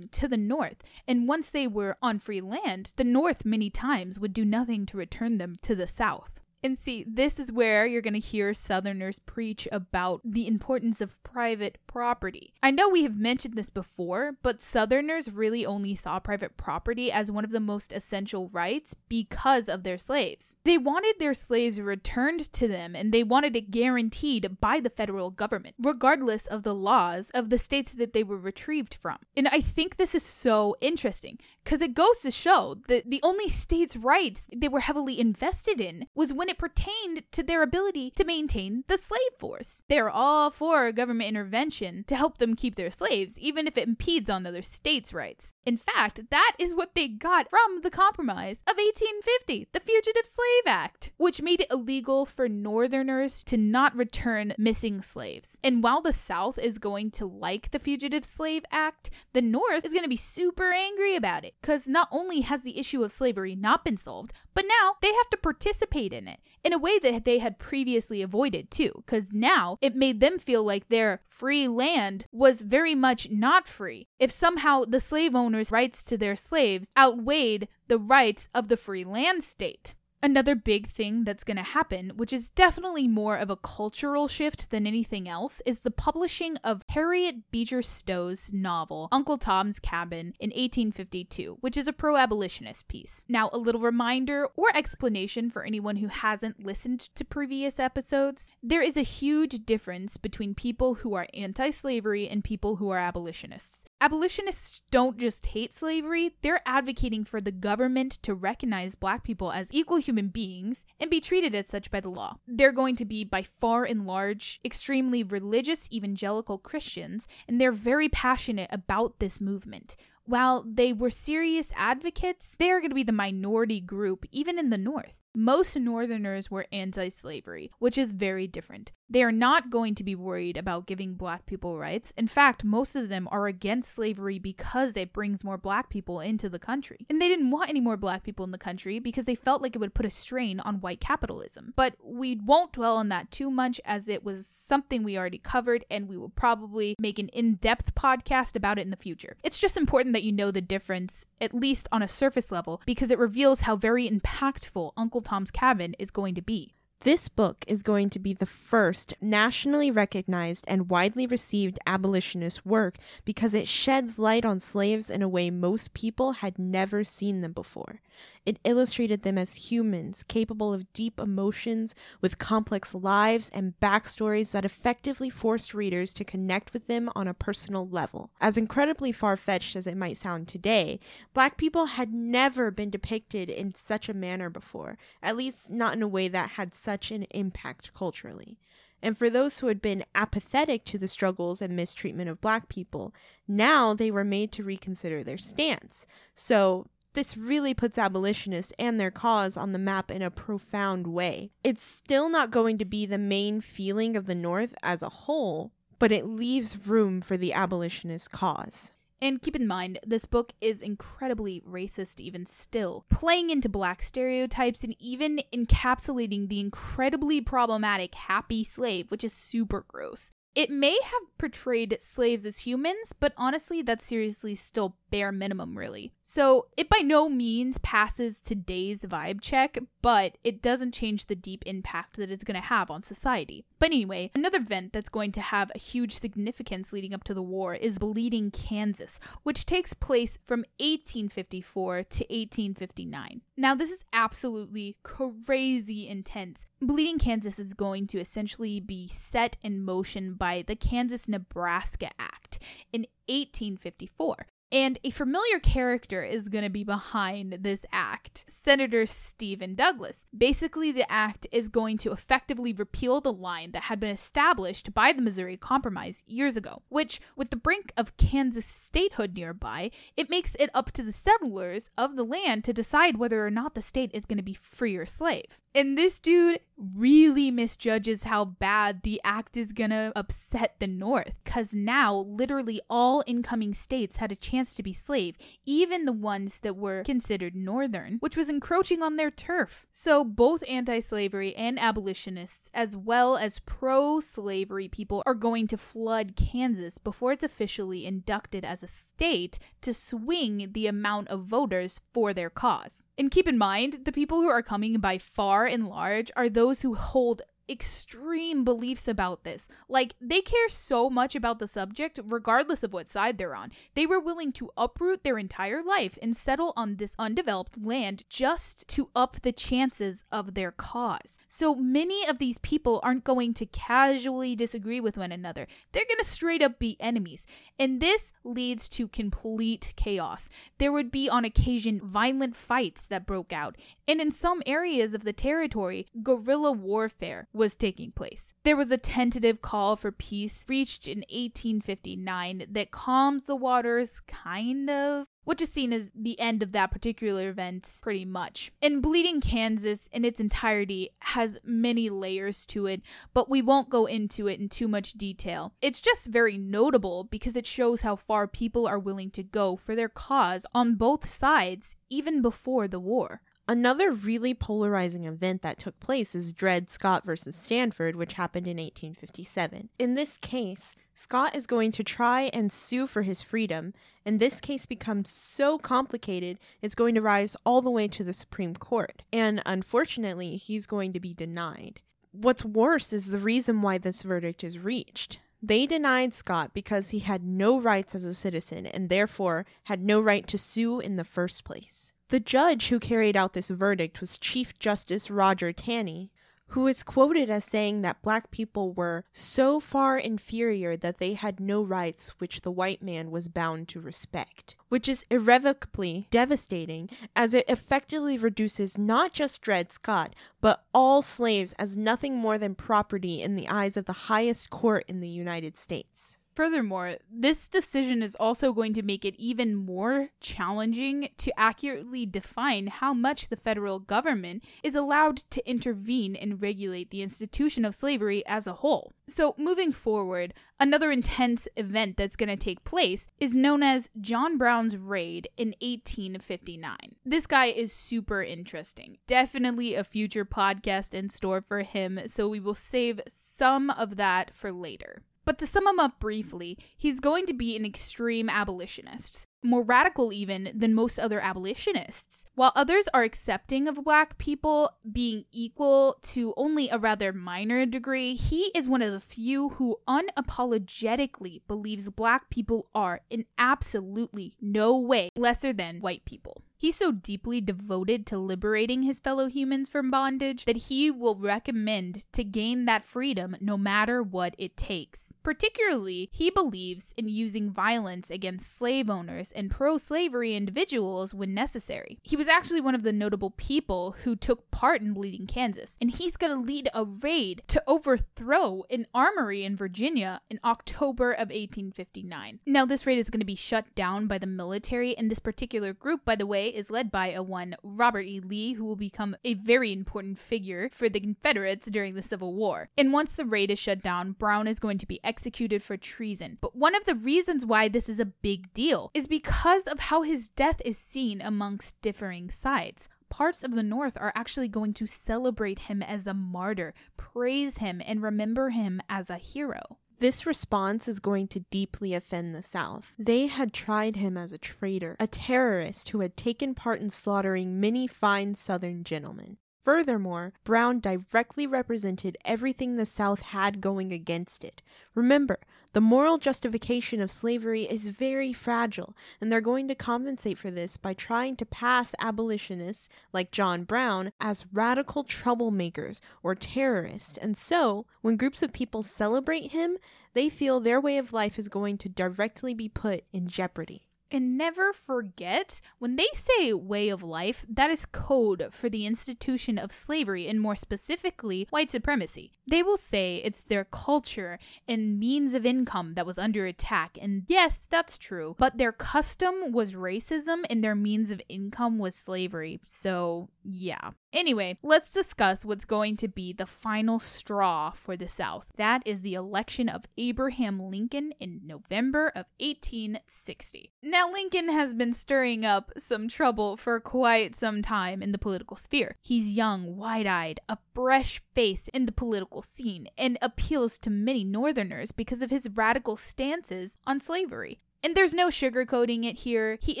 to 0.10 0.26
the 0.26 0.38
north, 0.38 0.82
and 1.06 1.28
once 1.28 1.50
they 1.50 1.66
were 1.66 1.98
on 2.00 2.18
free 2.18 2.40
land, 2.40 2.94
the 2.96 3.04
north 3.04 3.44
many 3.44 3.68
times 3.68 4.18
would 4.18 4.32
do 4.32 4.44
nothing 4.44 4.86
to 4.86 4.96
return 4.96 5.36
them 5.36 5.54
to 5.60 5.74
the 5.74 5.86
south. 5.86 6.40
And 6.62 6.76
see, 6.76 7.04
this 7.08 7.40
is 7.40 7.50
where 7.50 7.86
you're 7.86 8.02
going 8.02 8.14
to 8.14 8.20
hear 8.20 8.52
Southerners 8.52 9.18
preach 9.18 9.66
about 9.72 10.20
the 10.24 10.46
importance 10.46 11.00
of 11.00 11.22
private 11.22 11.78
property. 11.86 12.52
I 12.62 12.70
know 12.70 12.88
we 12.88 13.02
have 13.04 13.16
mentioned 13.16 13.54
this 13.54 13.70
before, 13.70 14.32
but 14.42 14.62
Southerners 14.62 15.30
really 15.30 15.64
only 15.64 15.94
saw 15.94 16.18
private 16.20 16.58
property 16.58 17.10
as 17.10 17.32
one 17.32 17.44
of 17.44 17.50
the 17.50 17.60
most 17.60 17.92
essential 17.92 18.50
rights 18.50 18.94
because 19.08 19.68
of 19.68 19.84
their 19.84 19.96
slaves. 19.96 20.56
They 20.64 20.76
wanted 20.76 21.14
their 21.18 21.32
slaves 21.32 21.80
returned 21.80 22.52
to 22.52 22.68
them 22.68 22.94
and 22.94 23.10
they 23.10 23.22
wanted 23.22 23.56
it 23.56 23.70
guaranteed 23.70 24.60
by 24.60 24.80
the 24.80 24.90
federal 24.90 25.30
government, 25.30 25.76
regardless 25.80 26.46
of 26.46 26.62
the 26.62 26.74
laws 26.74 27.30
of 27.32 27.48
the 27.48 27.58
states 27.58 27.94
that 27.94 28.12
they 28.12 28.22
were 28.22 28.36
retrieved 28.36 28.94
from. 28.94 29.16
And 29.34 29.48
I 29.48 29.62
think 29.62 29.96
this 29.96 30.14
is 30.14 30.22
so 30.22 30.76
interesting 30.80 31.38
because 31.64 31.80
it 31.80 31.94
goes 31.94 32.20
to 32.20 32.30
show 32.30 32.76
that 32.88 33.08
the 33.08 33.20
only 33.22 33.48
states' 33.48 33.96
rights 33.96 34.46
they 34.54 34.68
were 34.68 34.80
heavily 34.80 35.18
invested 35.18 35.80
in 35.80 36.06
was 36.14 36.34
when 36.34 36.49
it 36.50 36.58
pertained 36.58 37.22
to 37.32 37.42
their 37.42 37.62
ability 37.62 38.10
to 38.16 38.24
maintain 38.24 38.84
the 38.88 38.98
slave 38.98 39.20
force. 39.38 39.82
They're 39.88 40.10
all 40.10 40.50
for 40.50 40.92
government 40.92 41.30
intervention 41.30 42.04
to 42.08 42.16
help 42.16 42.38
them 42.38 42.56
keep 42.56 42.74
their 42.74 42.90
slaves, 42.90 43.38
even 43.38 43.66
if 43.66 43.78
it 43.78 43.88
impedes 43.88 44.28
on 44.28 44.44
other 44.44 44.62
states' 44.62 45.14
rights. 45.14 45.52
In 45.64 45.76
fact, 45.76 46.30
that 46.30 46.56
is 46.58 46.74
what 46.74 46.94
they 46.94 47.08
got 47.08 47.48
from 47.48 47.80
the 47.82 47.90
Compromise 47.90 48.62
of 48.66 48.76
1850, 48.76 49.68
the 49.72 49.80
Fugitive 49.80 50.26
Slave 50.26 50.64
Act, 50.66 51.12
which 51.16 51.40
made 51.40 51.60
it 51.60 51.70
illegal 51.70 52.26
for 52.26 52.48
Northerners 52.48 53.44
to 53.44 53.56
not 53.56 53.96
return 53.96 54.52
missing 54.58 55.00
slaves. 55.00 55.56
And 55.62 55.82
while 55.82 56.00
the 56.00 56.12
South 56.12 56.58
is 56.58 56.78
going 56.78 57.12
to 57.12 57.26
like 57.26 57.70
the 57.70 57.78
Fugitive 57.78 58.24
Slave 58.24 58.64
Act, 58.72 59.10
the 59.32 59.42
North 59.42 59.84
is 59.84 59.92
going 59.92 60.04
to 60.04 60.08
be 60.08 60.16
super 60.16 60.72
angry 60.72 61.14
about 61.14 61.44
it 61.44 61.54
because 61.60 61.86
not 61.86 62.08
only 62.10 62.40
has 62.40 62.62
the 62.62 62.78
issue 62.78 63.04
of 63.04 63.12
slavery 63.12 63.54
not 63.54 63.84
been 63.84 63.96
solved, 63.96 64.32
but 64.54 64.64
now 64.66 64.96
they 65.00 65.12
have 65.12 65.30
to 65.30 65.36
participate 65.36 66.12
in 66.12 66.26
it 66.26 66.39
in 66.62 66.72
a 66.72 66.78
way 66.78 66.98
that 66.98 67.24
they 67.24 67.38
had 67.38 67.58
previously 67.58 68.22
avoided 68.22 68.70
too, 68.70 68.92
because 68.96 69.32
now 69.32 69.78
it 69.80 69.94
made 69.94 70.20
them 70.20 70.38
feel 70.38 70.62
like 70.62 70.88
their 70.88 71.22
free 71.28 71.68
land 71.68 72.26
was 72.32 72.62
very 72.62 72.94
much 72.94 73.30
not 73.30 73.66
free. 73.66 74.08
If 74.18 74.30
somehow 74.30 74.84
the 74.84 75.00
slave 75.00 75.34
owners' 75.34 75.72
rights 75.72 76.02
to 76.04 76.16
their 76.16 76.36
slaves 76.36 76.90
outweighed 76.98 77.68
the 77.88 77.98
rights 77.98 78.48
of 78.54 78.68
the 78.68 78.76
free 78.76 79.04
land 79.04 79.42
state. 79.42 79.94
Another 80.22 80.54
big 80.54 80.86
thing 80.86 81.24
that's 81.24 81.44
going 81.44 81.56
to 81.56 81.62
happen, 81.62 82.12
which 82.16 82.32
is 82.32 82.50
definitely 82.50 83.08
more 83.08 83.36
of 83.36 83.48
a 83.48 83.56
cultural 83.56 84.28
shift 84.28 84.70
than 84.70 84.86
anything 84.86 85.26
else, 85.26 85.62
is 85.64 85.80
the 85.80 85.90
publishing 85.90 86.58
of 86.58 86.84
Harriet 86.90 87.50
Beecher 87.50 87.80
Stowe's 87.80 88.52
novel, 88.52 89.08
Uncle 89.10 89.38
Tom's 89.38 89.78
Cabin, 89.78 90.34
in 90.38 90.50
1852, 90.50 91.56
which 91.60 91.76
is 91.76 91.88
a 91.88 91.92
pro 91.92 92.16
abolitionist 92.16 92.86
piece. 92.86 93.24
Now, 93.30 93.48
a 93.52 93.58
little 93.58 93.80
reminder 93.80 94.46
or 94.56 94.68
explanation 94.74 95.50
for 95.50 95.64
anyone 95.64 95.96
who 95.96 96.08
hasn't 96.08 96.66
listened 96.66 97.00
to 97.14 97.24
previous 97.24 97.80
episodes 97.80 98.48
there 98.62 98.82
is 98.82 98.96
a 98.96 99.02
huge 99.02 99.64
difference 99.64 100.16
between 100.16 100.54
people 100.54 100.96
who 100.96 101.14
are 101.14 101.26
anti 101.32 101.70
slavery 101.70 102.28
and 102.28 102.44
people 102.44 102.76
who 102.76 102.90
are 102.90 102.98
abolitionists. 102.98 103.86
Abolitionists 104.02 104.80
don't 104.90 105.18
just 105.18 105.44
hate 105.48 105.74
slavery, 105.74 106.34
they're 106.40 106.62
advocating 106.64 107.22
for 107.22 107.38
the 107.38 107.52
government 107.52 108.12
to 108.22 108.32
recognize 108.32 108.94
black 108.94 109.22
people 109.22 109.52
as 109.52 109.68
equal 109.72 109.98
human 109.98 110.28
beings 110.28 110.86
and 110.98 111.10
be 111.10 111.20
treated 111.20 111.54
as 111.54 111.66
such 111.66 111.90
by 111.90 112.00
the 112.00 112.08
law. 112.08 112.38
They're 112.48 112.72
going 112.72 112.96
to 112.96 113.04
be, 113.04 113.24
by 113.24 113.42
far 113.42 113.84
and 113.84 114.06
large, 114.06 114.58
extremely 114.64 115.22
religious 115.22 115.86
evangelical 115.92 116.56
Christians, 116.56 117.28
and 117.46 117.60
they're 117.60 117.72
very 117.72 118.08
passionate 118.08 118.70
about 118.72 119.18
this 119.18 119.38
movement. 119.38 119.96
While 120.24 120.64
they 120.66 120.94
were 120.94 121.10
serious 121.10 121.70
advocates, 121.76 122.56
they 122.58 122.70
are 122.70 122.80
going 122.80 122.92
to 122.92 122.94
be 122.94 123.02
the 123.02 123.12
minority 123.12 123.82
group, 123.82 124.24
even 124.32 124.58
in 124.58 124.70
the 124.70 124.78
North. 124.78 125.18
Most 125.34 125.76
Northerners 125.76 126.50
were 126.50 126.66
anti 126.72 127.08
slavery, 127.08 127.70
which 127.78 127.96
is 127.96 128.10
very 128.10 128.48
different. 128.48 128.90
They 129.08 129.22
are 129.24 129.32
not 129.32 129.70
going 129.70 129.96
to 129.96 130.04
be 130.04 130.14
worried 130.14 130.56
about 130.56 130.86
giving 130.86 131.14
black 131.14 131.44
people 131.44 131.78
rights. 131.78 132.12
In 132.16 132.28
fact, 132.28 132.62
most 132.62 132.94
of 132.94 133.08
them 133.08 133.28
are 133.32 133.48
against 133.48 133.92
slavery 133.92 134.38
because 134.38 134.96
it 134.96 135.12
brings 135.12 135.42
more 135.42 135.58
black 135.58 135.88
people 135.88 136.20
into 136.20 136.48
the 136.48 136.60
country. 136.60 136.98
And 137.08 137.20
they 137.20 137.26
didn't 137.26 137.50
want 137.50 137.70
any 137.70 137.80
more 137.80 137.96
black 137.96 138.22
people 138.22 138.44
in 138.44 138.52
the 138.52 138.58
country 138.58 139.00
because 139.00 139.24
they 139.24 139.34
felt 139.34 139.62
like 139.62 139.74
it 139.74 139.80
would 139.80 139.94
put 139.94 140.06
a 140.06 140.10
strain 140.10 140.60
on 140.60 140.80
white 140.80 141.00
capitalism. 141.00 141.74
But 141.74 141.94
we 142.04 142.36
won't 142.36 142.72
dwell 142.72 142.96
on 142.96 143.08
that 143.08 143.32
too 143.32 143.50
much 143.50 143.80
as 143.84 144.08
it 144.08 144.22
was 144.22 144.46
something 144.46 145.02
we 145.02 145.18
already 145.18 145.38
covered 145.38 145.84
and 145.90 146.08
we 146.08 146.16
will 146.16 146.28
probably 146.28 146.94
make 146.98 147.18
an 147.18 147.28
in 147.28 147.56
depth 147.56 147.96
podcast 147.96 148.54
about 148.54 148.78
it 148.78 148.82
in 148.82 148.90
the 148.90 148.96
future. 148.96 149.36
It's 149.42 149.58
just 149.58 149.76
important 149.76 150.12
that 150.12 150.22
you 150.22 150.30
know 150.30 150.52
the 150.52 150.60
difference, 150.60 151.24
at 151.40 151.52
least 151.52 151.88
on 151.90 152.02
a 152.02 152.08
surface 152.08 152.52
level, 152.52 152.80
because 152.86 153.10
it 153.10 153.18
reveals 153.18 153.62
how 153.62 153.74
very 153.74 154.08
impactful 154.08 154.92
Uncle 154.96 155.19
Tom's 155.20 155.50
Cabin 155.50 155.94
is 155.98 156.10
going 156.10 156.34
to 156.34 156.42
be. 156.42 156.74
This 157.02 157.30
book 157.30 157.64
is 157.66 157.82
going 157.82 158.10
to 158.10 158.18
be 158.18 158.34
the 158.34 158.44
first 158.44 159.14
nationally 159.22 159.90
recognized 159.90 160.66
and 160.68 160.90
widely 160.90 161.26
received 161.26 161.78
abolitionist 161.86 162.66
work 162.66 162.96
because 163.24 163.54
it 163.54 163.66
sheds 163.66 164.18
light 164.18 164.44
on 164.44 164.60
slaves 164.60 165.08
in 165.08 165.22
a 165.22 165.28
way 165.28 165.48
most 165.48 165.94
people 165.94 166.32
had 166.32 166.58
never 166.58 167.02
seen 167.02 167.40
them 167.40 167.52
before. 167.52 168.02
It 168.46 168.58
illustrated 168.64 169.22
them 169.22 169.36
as 169.36 169.70
humans 169.70 170.22
capable 170.22 170.72
of 170.72 170.90
deep 170.92 171.20
emotions 171.20 171.94
with 172.20 172.38
complex 172.38 172.94
lives 172.94 173.50
and 173.50 173.78
backstories 173.80 174.52
that 174.52 174.64
effectively 174.64 175.28
forced 175.28 175.74
readers 175.74 176.12
to 176.14 176.24
connect 176.24 176.72
with 176.72 176.86
them 176.86 177.10
on 177.14 177.28
a 177.28 177.34
personal 177.34 177.88
level. 177.88 178.30
As 178.40 178.56
incredibly 178.56 179.12
far 179.12 179.36
fetched 179.36 179.76
as 179.76 179.86
it 179.86 179.96
might 179.96 180.16
sound 180.16 180.48
today, 180.48 181.00
black 181.34 181.56
people 181.56 181.86
had 181.86 182.12
never 182.12 182.70
been 182.70 182.90
depicted 182.90 183.50
in 183.50 183.74
such 183.74 184.08
a 184.08 184.14
manner 184.14 184.48
before, 184.48 184.96
at 185.22 185.36
least 185.36 185.70
not 185.70 185.94
in 185.94 186.02
a 186.02 186.08
way 186.08 186.28
that 186.28 186.50
had 186.50 186.74
such 186.74 187.10
an 187.10 187.24
impact 187.30 187.92
culturally. 187.94 188.58
And 189.02 189.16
for 189.16 189.30
those 189.30 189.58
who 189.58 189.68
had 189.68 189.80
been 189.80 190.04
apathetic 190.14 190.84
to 190.86 190.98
the 190.98 191.08
struggles 191.08 191.62
and 191.62 191.74
mistreatment 191.74 192.28
of 192.28 192.40
black 192.40 192.68
people, 192.68 193.14
now 193.48 193.94
they 193.94 194.10
were 194.10 194.24
made 194.24 194.52
to 194.52 194.64
reconsider 194.64 195.24
their 195.24 195.38
stance. 195.38 196.06
So 196.34 196.86
this 197.12 197.36
really 197.36 197.74
puts 197.74 197.98
abolitionists 197.98 198.72
and 198.78 198.98
their 198.98 199.10
cause 199.10 199.56
on 199.56 199.72
the 199.72 199.78
map 199.78 200.10
in 200.10 200.22
a 200.22 200.30
profound 200.30 201.06
way. 201.06 201.50
It's 201.64 201.82
still 201.82 202.28
not 202.28 202.50
going 202.50 202.78
to 202.78 202.84
be 202.84 203.06
the 203.06 203.18
main 203.18 203.60
feeling 203.60 204.16
of 204.16 204.26
the 204.26 204.34
North 204.34 204.74
as 204.82 205.02
a 205.02 205.08
whole, 205.08 205.72
but 205.98 206.12
it 206.12 206.26
leaves 206.26 206.86
room 206.86 207.20
for 207.20 207.36
the 207.36 207.52
abolitionist 207.52 208.30
cause. 208.30 208.92
And 209.22 209.42
keep 209.42 209.54
in 209.54 209.66
mind, 209.66 209.98
this 210.06 210.24
book 210.24 210.54
is 210.62 210.80
incredibly 210.80 211.60
racist, 211.60 212.20
even 212.20 212.46
still, 212.46 213.04
playing 213.10 213.50
into 213.50 213.68
black 213.68 214.02
stereotypes 214.02 214.82
and 214.82 214.96
even 214.98 215.42
encapsulating 215.52 216.48
the 216.48 216.60
incredibly 216.60 217.42
problematic 217.42 218.14
happy 218.14 218.64
slave, 218.64 219.10
which 219.10 219.22
is 219.22 219.34
super 219.34 219.84
gross. 219.86 220.32
It 220.54 220.70
may 220.70 220.98
have 221.04 221.38
portrayed 221.38 221.98
slaves 222.00 222.44
as 222.44 222.60
humans, 222.60 223.12
but 223.18 223.34
honestly, 223.36 223.82
that's 223.82 224.04
seriously 224.04 224.54
still 224.54 224.96
bare 225.10 225.30
minimum, 225.30 225.78
really. 225.78 226.12
So 226.32 226.68
it 226.76 226.88
by 226.88 226.98
no 226.98 227.28
means 227.28 227.78
passes 227.78 228.40
today's 228.40 229.02
vibe 229.02 229.40
check, 229.40 229.76
but 230.00 230.38
it 230.44 230.62
doesn't 230.62 230.94
change 230.94 231.26
the 231.26 231.34
deep 231.34 231.64
impact 231.66 232.18
that 232.18 232.30
it's 232.30 232.44
going 232.44 232.54
to 232.54 232.68
have 232.68 232.88
on 232.88 233.02
society. 233.02 233.64
But 233.80 233.86
anyway, 233.86 234.30
another 234.32 234.58
event 234.58 234.92
that's 234.92 235.08
going 235.08 235.32
to 235.32 235.40
have 235.40 235.72
a 235.74 235.78
huge 235.80 236.12
significance 236.12 236.92
leading 236.92 237.12
up 237.12 237.24
to 237.24 237.34
the 237.34 237.42
war 237.42 237.74
is 237.74 237.98
Bleeding 237.98 238.52
Kansas, 238.52 239.18
which 239.42 239.66
takes 239.66 239.92
place 239.92 240.38
from 240.44 240.60
1854 240.78 241.94
to 241.96 242.20
1859. 242.30 243.40
Now, 243.56 243.74
this 243.74 243.90
is 243.90 244.06
absolutely 244.12 244.98
crazy 245.02 246.06
intense. 246.06 246.64
Bleeding 246.80 247.18
Kansas 247.18 247.58
is 247.58 247.74
going 247.74 248.06
to 248.06 248.20
essentially 248.20 248.78
be 248.78 249.08
set 249.08 249.56
in 249.62 249.82
motion 249.82 250.34
by 250.34 250.62
the 250.64 250.76
Kansas 250.76 251.26
Nebraska 251.26 252.10
Act 252.20 252.60
in 252.92 253.00
1854. 253.26 254.46
And 254.72 255.00
a 255.02 255.10
familiar 255.10 255.58
character 255.58 256.22
is 256.22 256.48
going 256.48 256.62
to 256.62 256.70
be 256.70 256.84
behind 256.84 257.58
this 257.62 257.84
act 257.90 258.44
Senator 258.46 259.04
Stephen 259.04 259.74
Douglas. 259.74 260.26
Basically, 260.36 260.92
the 260.92 261.10
act 261.10 261.46
is 261.50 261.68
going 261.68 261.98
to 261.98 262.12
effectively 262.12 262.72
repeal 262.72 263.20
the 263.20 263.32
line 263.32 263.72
that 263.72 263.84
had 263.84 263.98
been 263.98 264.10
established 264.10 264.94
by 264.94 265.12
the 265.12 265.22
Missouri 265.22 265.56
Compromise 265.56 266.22
years 266.26 266.56
ago, 266.56 266.82
which, 266.88 267.20
with 267.34 267.50
the 267.50 267.56
brink 267.56 267.92
of 267.96 268.16
Kansas 268.16 268.66
statehood 268.66 269.34
nearby, 269.34 269.90
it 270.16 270.30
makes 270.30 270.54
it 270.60 270.70
up 270.72 270.92
to 270.92 271.02
the 271.02 271.12
settlers 271.12 271.90
of 271.98 272.14
the 272.14 272.24
land 272.24 272.62
to 272.64 272.72
decide 272.72 273.16
whether 273.16 273.44
or 273.44 273.50
not 273.50 273.74
the 273.74 273.82
state 273.82 274.10
is 274.14 274.26
going 274.26 274.36
to 274.36 274.42
be 274.42 274.54
free 274.54 274.94
or 274.94 275.06
slave. 275.06 275.58
And 275.74 275.96
this 275.96 276.18
dude 276.18 276.60
really 276.76 277.50
misjudges 277.50 278.24
how 278.24 278.44
bad 278.44 279.02
the 279.02 279.20
act 279.22 279.56
is 279.56 279.72
gonna 279.72 280.12
upset 280.16 280.76
the 280.80 280.88
North. 280.88 281.34
Because 281.44 281.74
now, 281.74 282.16
literally, 282.16 282.80
all 282.90 283.22
incoming 283.26 283.74
states 283.74 284.16
had 284.16 284.32
a 284.32 284.36
chance 284.36 284.59
chance 284.60 284.74
to 284.74 284.82
be 284.82 284.92
slave, 284.92 285.36
even 285.64 286.04
the 286.04 286.12
ones 286.12 286.60
that 286.60 286.76
were 286.76 287.02
considered 287.02 287.56
northern, 287.56 288.18
which 288.20 288.36
was 288.36 288.50
encroaching 288.50 289.02
on 289.02 289.16
their 289.16 289.30
turf. 289.30 289.86
So 289.90 290.22
both 290.22 290.62
anti-slavery 290.68 291.56
and 291.56 291.78
abolitionists, 291.78 292.70
as 292.74 292.94
well 292.94 293.38
as 293.38 293.60
pro-slavery 293.60 294.88
people, 294.88 295.22
are 295.24 295.34
going 295.34 295.66
to 295.68 295.78
flood 295.78 296.36
Kansas 296.36 296.98
before 296.98 297.32
it's 297.32 297.42
officially 297.42 298.04
inducted 298.04 298.62
as 298.62 298.82
a 298.82 298.86
state 298.86 299.58
to 299.80 299.94
swing 299.94 300.68
the 300.72 300.86
amount 300.86 301.28
of 301.28 301.44
voters 301.44 302.02
for 302.12 302.34
their 302.34 302.50
cause. 302.50 303.04
And 303.16 303.30
keep 303.30 303.48
in 303.48 303.56
mind, 303.56 304.00
the 304.04 304.12
people 304.12 304.42
who 304.42 304.48
are 304.48 304.62
coming 304.62 304.98
by 304.98 305.16
far 305.16 305.64
and 305.64 305.88
large 305.88 306.30
are 306.36 306.50
those 306.50 306.82
who 306.82 306.94
hold 306.94 307.40
extreme 307.70 308.64
beliefs 308.64 309.06
about 309.06 309.44
this. 309.44 309.68
Like, 309.88 310.14
they 310.20 310.40
care 310.40 310.68
so 310.68 311.08
much 311.08 311.34
about 311.34 311.58
the 311.58 311.66
subject, 311.66 312.18
regardless 312.24 312.82
of 312.82 312.92
what 312.92 313.08
side 313.08 313.38
they're 313.38 313.54
on. 313.54 313.70
They 313.94 314.06
were 314.06 314.20
willing 314.20 314.52
to 314.54 314.70
uproot 314.76 315.22
their 315.22 315.38
entire 315.38 315.82
life 315.82 316.18
and 316.20 316.36
settle 316.36 316.72
on 316.76 316.96
this 316.96 317.14
undeveloped 317.18 317.84
land 317.84 318.24
just 318.28 318.88
to 318.88 319.10
up 319.14 319.40
the 319.42 319.52
chances 319.52 320.24
of 320.32 320.54
their 320.54 320.72
cause. 320.72 321.38
So 321.48 321.74
many 321.74 322.26
of 322.26 322.38
these 322.38 322.58
people 322.58 323.00
aren't 323.02 323.24
going 323.24 323.54
to 323.54 323.66
casually 323.66 324.56
disagree 324.56 325.00
with 325.00 325.16
one 325.16 325.32
another, 325.32 325.66
they're 325.92 326.04
going 326.08 326.18
to 326.18 326.24
straight 326.24 326.62
up 326.62 326.78
be 326.78 326.96
enemies. 326.98 327.46
And 327.78 328.00
this 328.00 328.32
leads 328.44 328.88
to 328.90 329.08
complete 329.08 329.92
chaos. 329.96 330.48
There 330.78 330.92
would 330.92 331.10
be, 331.10 331.28
on 331.28 331.44
occasion, 331.44 332.00
violent 332.02 332.56
fights 332.56 333.06
that 333.06 333.26
broke 333.26 333.52
out, 333.52 333.76
and 334.08 334.20
in 334.20 334.30
some 334.30 334.62
areas 334.66 335.14
of 335.14 335.22
the 335.22 335.32
territory, 335.32 336.06
guerrilla 336.22 336.72
warfare 336.72 337.48
was 337.60 337.76
taking 337.76 338.10
place. 338.10 338.54
There 338.64 338.76
was 338.76 338.90
a 338.90 338.96
tentative 338.96 339.60
call 339.60 339.94
for 339.94 340.10
peace 340.10 340.64
reached 340.66 341.06
in 341.06 341.18
1859 341.18 342.64
that 342.70 342.90
calms 342.90 343.44
the 343.44 343.54
waters, 343.54 344.20
kind 344.26 344.88
of, 344.88 345.26
which 345.44 345.60
is 345.60 345.70
seen 345.70 345.92
as 345.92 346.10
the 346.14 346.40
end 346.40 346.62
of 346.62 346.72
that 346.72 346.90
particular 346.90 347.50
event 347.50 347.98
pretty 348.00 348.24
much. 348.24 348.72
And 348.80 349.02
Bleeding 349.02 349.42
Kansas 349.42 350.08
in 350.10 350.24
its 350.24 350.40
entirety 350.40 351.10
has 351.18 351.58
many 351.62 352.08
layers 352.08 352.64
to 352.66 352.86
it, 352.86 353.02
but 353.34 353.50
we 353.50 353.60
won't 353.60 353.90
go 353.90 354.06
into 354.06 354.48
it 354.48 354.58
in 354.58 354.70
too 354.70 354.88
much 354.88 355.12
detail. 355.12 355.74
It's 355.82 356.00
just 356.00 356.28
very 356.28 356.56
notable 356.56 357.24
because 357.24 357.56
it 357.56 357.66
shows 357.66 358.00
how 358.00 358.16
far 358.16 358.46
people 358.46 358.86
are 358.86 358.98
willing 358.98 359.30
to 359.32 359.42
go 359.42 359.76
for 359.76 359.94
their 359.94 360.08
cause 360.08 360.64
on 360.74 360.94
both 360.94 361.28
sides, 361.28 361.94
even 362.08 362.40
before 362.40 362.88
the 362.88 363.00
war. 363.00 363.42
Another 363.70 364.10
really 364.10 364.52
polarizing 364.52 365.26
event 365.26 365.62
that 365.62 365.78
took 365.78 366.00
place 366.00 366.34
is 366.34 366.52
Dred 366.52 366.90
Scott 366.90 367.24
versus 367.24 367.54
Stanford, 367.54 368.16
which 368.16 368.32
happened 368.32 368.66
in 368.66 368.78
1857. 368.78 369.90
In 369.96 370.16
this 370.16 370.36
case, 370.38 370.96
Scott 371.14 371.54
is 371.54 371.68
going 371.68 371.92
to 371.92 372.02
try 372.02 372.50
and 372.52 372.72
sue 372.72 373.06
for 373.06 373.22
his 373.22 373.42
freedom, 373.42 373.94
and 374.26 374.40
this 374.40 374.60
case 374.60 374.86
becomes 374.86 375.30
so 375.30 375.78
complicated 375.78 376.58
it's 376.82 376.96
going 376.96 377.14
to 377.14 377.22
rise 377.22 377.56
all 377.64 377.80
the 377.80 377.92
way 377.92 378.08
to 378.08 378.24
the 378.24 378.32
Supreme 378.32 378.74
Court. 378.74 379.22
And 379.32 379.62
unfortunately, 379.64 380.56
he's 380.56 380.86
going 380.86 381.12
to 381.12 381.20
be 381.20 381.32
denied. 381.32 382.00
What's 382.32 382.64
worse 382.64 383.12
is 383.12 383.28
the 383.28 383.38
reason 383.38 383.82
why 383.82 383.98
this 383.98 384.24
verdict 384.24 384.64
is 384.64 384.80
reached. 384.80 385.38
They 385.62 385.86
denied 385.86 386.34
Scott 386.34 386.74
because 386.74 387.10
he 387.10 387.20
had 387.20 387.44
no 387.44 387.80
rights 387.80 388.16
as 388.16 388.24
a 388.24 388.34
citizen 388.34 388.86
and 388.86 389.08
therefore 389.08 389.64
had 389.84 390.02
no 390.02 390.20
right 390.20 390.48
to 390.48 390.58
sue 390.58 390.98
in 390.98 391.14
the 391.14 391.22
first 391.22 391.62
place. 391.62 392.14
The 392.30 392.38
judge 392.38 392.88
who 392.88 393.00
carried 393.00 393.36
out 393.36 393.54
this 393.54 393.70
verdict 393.70 394.20
was 394.20 394.38
Chief 394.38 394.78
Justice 394.78 395.32
Roger 395.32 395.72
Taney, 395.72 396.30
who 396.68 396.86
is 396.86 397.02
quoted 397.02 397.50
as 397.50 397.64
saying 397.64 398.02
that 398.02 398.22
black 398.22 398.52
people 398.52 398.92
were 398.92 399.24
so 399.32 399.80
far 399.80 400.16
inferior 400.16 400.96
that 400.96 401.18
they 401.18 401.34
had 401.34 401.58
no 401.58 401.82
rights 401.82 402.28
which 402.38 402.60
the 402.60 402.70
white 402.70 403.02
man 403.02 403.32
was 403.32 403.48
bound 403.48 403.88
to 403.88 404.00
respect, 404.00 404.76
which 404.88 405.08
is 405.08 405.26
irrevocably 405.28 406.28
devastating 406.30 407.10
as 407.34 407.52
it 407.52 407.64
effectively 407.68 408.38
reduces 408.38 408.96
not 408.96 409.32
just 409.32 409.60
Dred 409.60 409.90
Scott, 409.90 410.36
but 410.60 410.84
all 410.94 411.22
slaves 411.22 411.72
as 411.80 411.96
nothing 411.96 412.36
more 412.36 412.58
than 412.58 412.76
property 412.76 413.42
in 413.42 413.56
the 413.56 413.68
eyes 413.68 413.96
of 413.96 414.04
the 414.04 414.12
highest 414.12 414.70
court 414.70 415.04
in 415.08 415.18
the 415.18 415.28
United 415.28 415.76
States. 415.76 416.38
Furthermore, 416.54 417.14
this 417.30 417.68
decision 417.68 418.22
is 418.22 418.34
also 418.34 418.72
going 418.72 418.92
to 418.94 419.02
make 419.02 419.24
it 419.24 419.36
even 419.38 419.74
more 419.74 420.30
challenging 420.40 421.28
to 421.38 421.58
accurately 421.58 422.26
define 422.26 422.88
how 422.88 423.14
much 423.14 423.48
the 423.48 423.56
federal 423.56 424.00
government 424.00 424.64
is 424.82 424.94
allowed 424.94 425.38
to 425.50 425.68
intervene 425.68 426.34
and 426.34 426.60
regulate 426.60 427.10
the 427.10 427.22
institution 427.22 427.84
of 427.84 427.94
slavery 427.94 428.44
as 428.46 428.66
a 428.66 428.74
whole. 428.74 429.12
So, 429.28 429.54
moving 429.56 429.92
forward, 429.92 430.52
another 430.80 431.12
intense 431.12 431.68
event 431.76 432.16
that's 432.16 432.34
going 432.34 432.48
to 432.48 432.56
take 432.56 432.82
place 432.82 433.28
is 433.38 433.54
known 433.54 433.82
as 433.84 434.10
John 434.20 434.58
Brown's 434.58 434.96
Raid 434.96 435.48
in 435.56 435.68
1859. 435.80 436.96
This 437.24 437.46
guy 437.46 437.66
is 437.66 437.92
super 437.92 438.42
interesting. 438.42 439.18
Definitely 439.28 439.94
a 439.94 440.02
future 440.02 440.44
podcast 440.44 441.14
in 441.14 441.30
store 441.30 441.62
for 441.62 441.82
him, 441.82 442.20
so 442.26 442.48
we 442.48 442.58
will 442.58 442.74
save 442.74 443.20
some 443.28 443.88
of 443.90 444.16
that 444.16 444.52
for 444.52 444.72
later. 444.72 445.22
But 445.50 445.58
to 445.58 445.66
sum 445.66 445.88
him 445.88 445.98
up 445.98 446.20
briefly, 446.20 446.78
he's 446.96 447.18
going 447.18 447.44
to 447.46 447.52
be 447.52 447.74
an 447.74 447.84
extreme 447.84 448.48
abolitionist, 448.48 449.48
more 449.62 449.82
radical 449.82 450.32
even 450.32 450.70
than 450.74 450.94
most 450.94 451.18
other 451.18 451.40
abolitionists. 451.40 452.46
While 452.54 452.72
others 452.74 453.08
are 453.14 453.22
accepting 453.22 453.88
of 453.88 454.04
black 454.04 454.38
people 454.38 454.90
being 455.10 455.44
equal 455.52 456.18
to 456.22 456.54
only 456.56 456.88
a 456.88 456.98
rather 456.98 457.32
minor 457.32 457.86
degree, 457.86 458.34
he 458.34 458.70
is 458.74 458.88
one 458.88 459.02
of 459.02 459.12
the 459.12 459.20
few 459.20 459.70
who 459.70 459.98
unapologetically 460.08 461.62
believes 461.66 462.10
black 462.10 462.50
people 462.50 462.88
are 462.94 463.20
in 463.30 463.44
absolutely 463.58 464.56
no 464.60 464.96
way 464.96 465.30
lesser 465.36 465.72
than 465.72 466.00
white 466.00 466.24
people. 466.24 466.62
He's 466.80 466.96
so 466.96 467.12
deeply 467.12 467.60
devoted 467.60 468.24
to 468.28 468.38
liberating 468.38 469.02
his 469.02 469.20
fellow 469.20 469.48
humans 469.48 469.86
from 469.86 470.10
bondage 470.10 470.64
that 470.64 470.88
he 470.88 471.10
will 471.10 471.36
recommend 471.36 472.24
to 472.32 472.42
gain 472.42 472.86
that 472.86 473.04
freedom 473.04 473.54
no 473.60 473.76
matter 473.76 474.22
what 474.22 474.54
it 474.56 474.78
takes. 474.78 475.34
Particularly, 475.42 476.30
he 476.32 476.48
believes 476.48 477.12
in 477.18 477.28
using 477.28 477.70
violence 477.70 478.30
against 478.30 478.78
slave 478.78 479.10
owners 479.10 479.49
and 479.52 479.70
pro 479.70 479.96
slavery 479.98 480.54
individuals 480.54 481.34
when 481.34 481.54
necessary. 481.54 482.18
He 482.22 482.36
was 482.36 482.48
actually 482.48 482.80
one 482.80 482.94
of 482.94 483.02
the 483.02 483.12
notable 483.12 483.50
people 483.50 484.16
who 484.24 484.36
took 484.36 484.70
part 484.70 485.02
in 485.02 485.12
Bleeding 485.12 485.46
Kansas, 485.46 485.96
and 486.00 486.10
he's 486.10 486.36
going 486.36 486.52
to 486.52 486.66
lead 486.66 486.88
a 486.94 487.04
raid 487.04 487.62
to 487.68 487.82
overthrow 487.86 488.84
an 488.90 489.06
armory 489.14 489.64
in 489.64 489.76
Virginia 489.76 490.40
in 490.50 490.60
October 490.64 491.32
of 491.32 491.48
1859. 491.48 492.60
Now, 492.66 492.84
this 492.84 493.06
raid 493.06 493.18
is 493.18 493.30
going 493.30 493.40
to 493.40 493.46
be 493.46 493.54
shut 493.54 493.94
down 493.94 494.26
by 494.26 494.38
the 494.38 494.46
military, 494.46 495.16
and 495.16 495.30
this 495.30 495.38
particular 495.38 495.92
group, 495.92 496.24
by 496.24 496.36
the 496.36 496.46
way, 496.46 496.68
is 496.68 496.90
led 496.90 497.10
by 497.10 497.30
a 497.30 497.42
one 497.42 497.76
Robert 497.82 498.26
E. 498.26 498.40
Lee, 498.40 498.74
who 498.74 498.84
will 498.84 498.96
become 498.96 499.36
a 499.44 499.54
very 499.54 499.92
important 499.92 500.38
figure 500.38 500.88
for 500.92 501.08
the 501.08 501.20
Confederates 501.20 501.86
during 501.86 502.14
the 502.14 502.22
Civil 502.22 502.54
War. 502.54 502.88
And 502.96 503.12
once 503.12 503.36
the 503.36 503.44
raid 503.44 503.70
is 503.70 503.78
shut 503.78 504.02
down, 504.02 504.32
Brown 504.32 504.66
is 504.66 504.78
going 504.78 504.98
to 504.98 505.06
be 505.06 505.20
executed 505.24 505.82
for 505.82 505.96
treason. 505.96 506.58
But 506.60 506.76
one 506.76 506.94
of 506.94 507.04
the 507.04 507.14
reasons 507.14 507.66
why 507.66 507.88
this 507.88 508.08
is 508.08 508.20
a 508.20 508.24
big 508.24 508.72
deal 508.74 509.10
is 509.14 509.26
because 509.26 509.39
of 509.86 510.00
how 510.00 510.22
his 510.22 510.48
death 510.48 510.80
is 510.84 510.98
seen 510.98 511.40
amongst 511.40 512.00
differing 512.00 512.50
sides 512.50 513.08
parts 513.30 513.62
of 513.62 513.72
the 513.72 513.82
North 513.82 514.18
are 514.20 514.32
actually 514.34 514.68
going 514.68 514.92
to 514.94 515.06
celebrate 515.06 515.80
him 515.80 516.02
as 516.02 516.26
a 516.26 516.34
martyr, 516.34 516.92
praise 517.16 517.78
him, 517.78 518.02
and 518.04 518.22
remember 518.22 518.70
him 518.70 519.00
as 519.08 519.30
a 519.30 519.38
hero. 519.38 519.96
This 520.18 520.44
response 520.44 521.08
is 521.08 521.18
going 521.18 521.48
to 521.48 521.64
deeply 521.70 522.12
offend 522.12 522.54
the 522.54 522.62
South. 522.62 523.14
They 523.18 523.46
had 523.46 523.72
tried 523.72 524.16
him 524.16 524.36
as 524.36 524.52
a 524.52 524.58
traitor, 524.58 525.16
a 525.18 525.26
terrorist 525.26 526.10
who 526.10 526.20
had 526.20 526.36
taken 526.36 526.74
part 526.74 527.00
in 527.00 527.08
slaughtering 527.08 527.80
many 527.80 528.06
fine 528.06 528.54
Southern 528.54 529.02
gentlemen. 529.02 529.56
Furthermore, 529.82 530.52
Brown 530.62 531.00
directly 531.00 531.66
represented 531.66 532.36
everything 532.44 532.96
the 532.96 533.06
South 533.06 533.40
had 533.40 533.80
going 533.80 534.12
against 534.12 534.62
it. 534.62 534.82
Remember, 535.14 535.58
the 535.92 536.00
moral 536.00 536.38
justification 536.38 537.20
of 537.20 537.30
slavery 537.30 537.82
is 537.82 538.08
very 538.08 538.52
fragile, 538.52 539.16
and 539.40 539.50
they're 539.50 539.60
going 539.60 539.88
to 539.88 539.94
compensate 539.94 540.56
for 540.56 540.70
this 540.70 540.96
by 540.96 541.14
trying 541.14 541.56
to 541.56 541.66
pass 541.66 542.14
abolitionists 542.20 543.08
like 543.32 543.50
John 543.50 543.84
Brown 543.84 544.32
as 544.40 544.66
radical 544.72 545.24
troublemakers 545.24 546.20
or 546.42 546.54
terrorists. 546.54 547.36
And 547.38 547.56
so, 547.56 548.06
when 548.20 548.36
groups 548.36 548.62
of 548.62 548.72
people 548.72 549.02
celebrate 549.02 549.72
him, 549.72 549.98
they 550.32 550.48
feel 550.48 550.78
their 550.78 551.00
way 551.00 551.18
of 551.18 551.32
life 551.32 551.58
is 551.58 551.68
going 551.68 551.98
to 551.98 552.08
directly 552.08 552.72
be 552.72 552.88
put 552.88 553.24
in 553.32 553.48
jeopardy. 553.48 554.02
And 554.30 554.56
never 554.56 554.92
forget, 554.92 555.80
when 555.98 556.16
they 556.16 556.28
say 556.32 556.72
way 556.72 557.08
of 557.08 557.22
life, 557.22 557.66
that 557.68 557.90
is 557.90 558.06
code 558.06 558.68
for 558.70 558.88
the 558.88 559.06
institution 559.06 559.78
of 559.78 559.92
slavery 559.92 560.46
and 560.46 560.60
more 560.60 560.76
specifically, 560.76 561.66
white 561.70 561.90
supremacy. 561.90 562.52
They 562.66 562.82
will 562.82 562.96
say 562.96 563.40
it's 563.44 563.62
their 563.62 563.84
culture 563.84 564.58
and 564.86 565.18
means 565.18 565.54
of 565.54 565.66
income 565.66 566.14
that 566.14 566.26
was 566.26 566.38
under 566.38 566.66
attack. 566.66 567.18
And 567.20 567.44
yes, 567.48 567.86
that's 567.90 568.16
true. 568.16 568.54
But 568.58 568.78
their 568.78 568.92
custom 568.92 569.72
was 569.72 569.94
racism 569.94 570.64
and 570.70 570.84
their 570.84 570.94
means 570.94 571.30
of 571.32 571.42
income 571.48 571.98
was 571.98 572.14
slavery. 572.14 572.80
So, 572.86 573.48
yeah. 573.64 574.10
Anyway, 574.32 574.78
let's 574.82 575.12
discuss 575.12 575.64
what's 575.64 575.84
going 575.84 576.16
to 576.18 576.28
be 576.28 576.52
the 576.52 576.66
final 576.66 577.18
straw 577.18 577.90
for 577.90 578.16
the 578.16 578.28
South. 578.28 578.66
That 578.76 579.02
is 579.04 579.22
the 579.22 579.34
election 579.34 579.88
of 579.88 580.04
Abraham 580.16 580.78
Lincoln 580.78 581.32
in 581.40 581.62
November 581.64 582.28
of 582.28 582.46
1860. 582.60 583.92
Now, 584.02 584.30
Lincoln 584.30 584.70
has 584.70 584.94
been 584.94 585.12
stirring 585.12 585.66
up 585.66 585.92
some 585.98 586.26
trouble 586.26 586.78
for 586.78 586.98
quite 587.00 587.54
some 587.54 587.82
time 587.82 588.22
in 588.22 588.32
the 588.32 588.38
political 588.38 588.78
sphere. 588.78 589.16
He's 589.20 589.52
young, 589.52 589.98
wide 589.98 590.26
eyed, 590.26 590.58
a 590.70 590.78
fresh 590.94 591.42
face 591.54 591.88
in 591.88 592.06
the 592.06 592.12
political 592.12 592.62
scene, 592.62 593.08
and 593.18 593.36
appeals 593.42 593.98
to 593.98 594.08
many 594.08 594.42
Northerners 594.42 595.12
because 595.12 595.42
of 595.42 595.50
his 595.50 595.68
radical 595.74 596.16
stances 596.16 596.96
on 597.06 597.20
slavery. 597.20 597.82
And 598.02 598.14
there's 598.14 598.34
no 598.34 598.48
sugarcoating 598.48 599.24
it 599.26 599.40
here. 599.40 599.78
He 599.80 600.00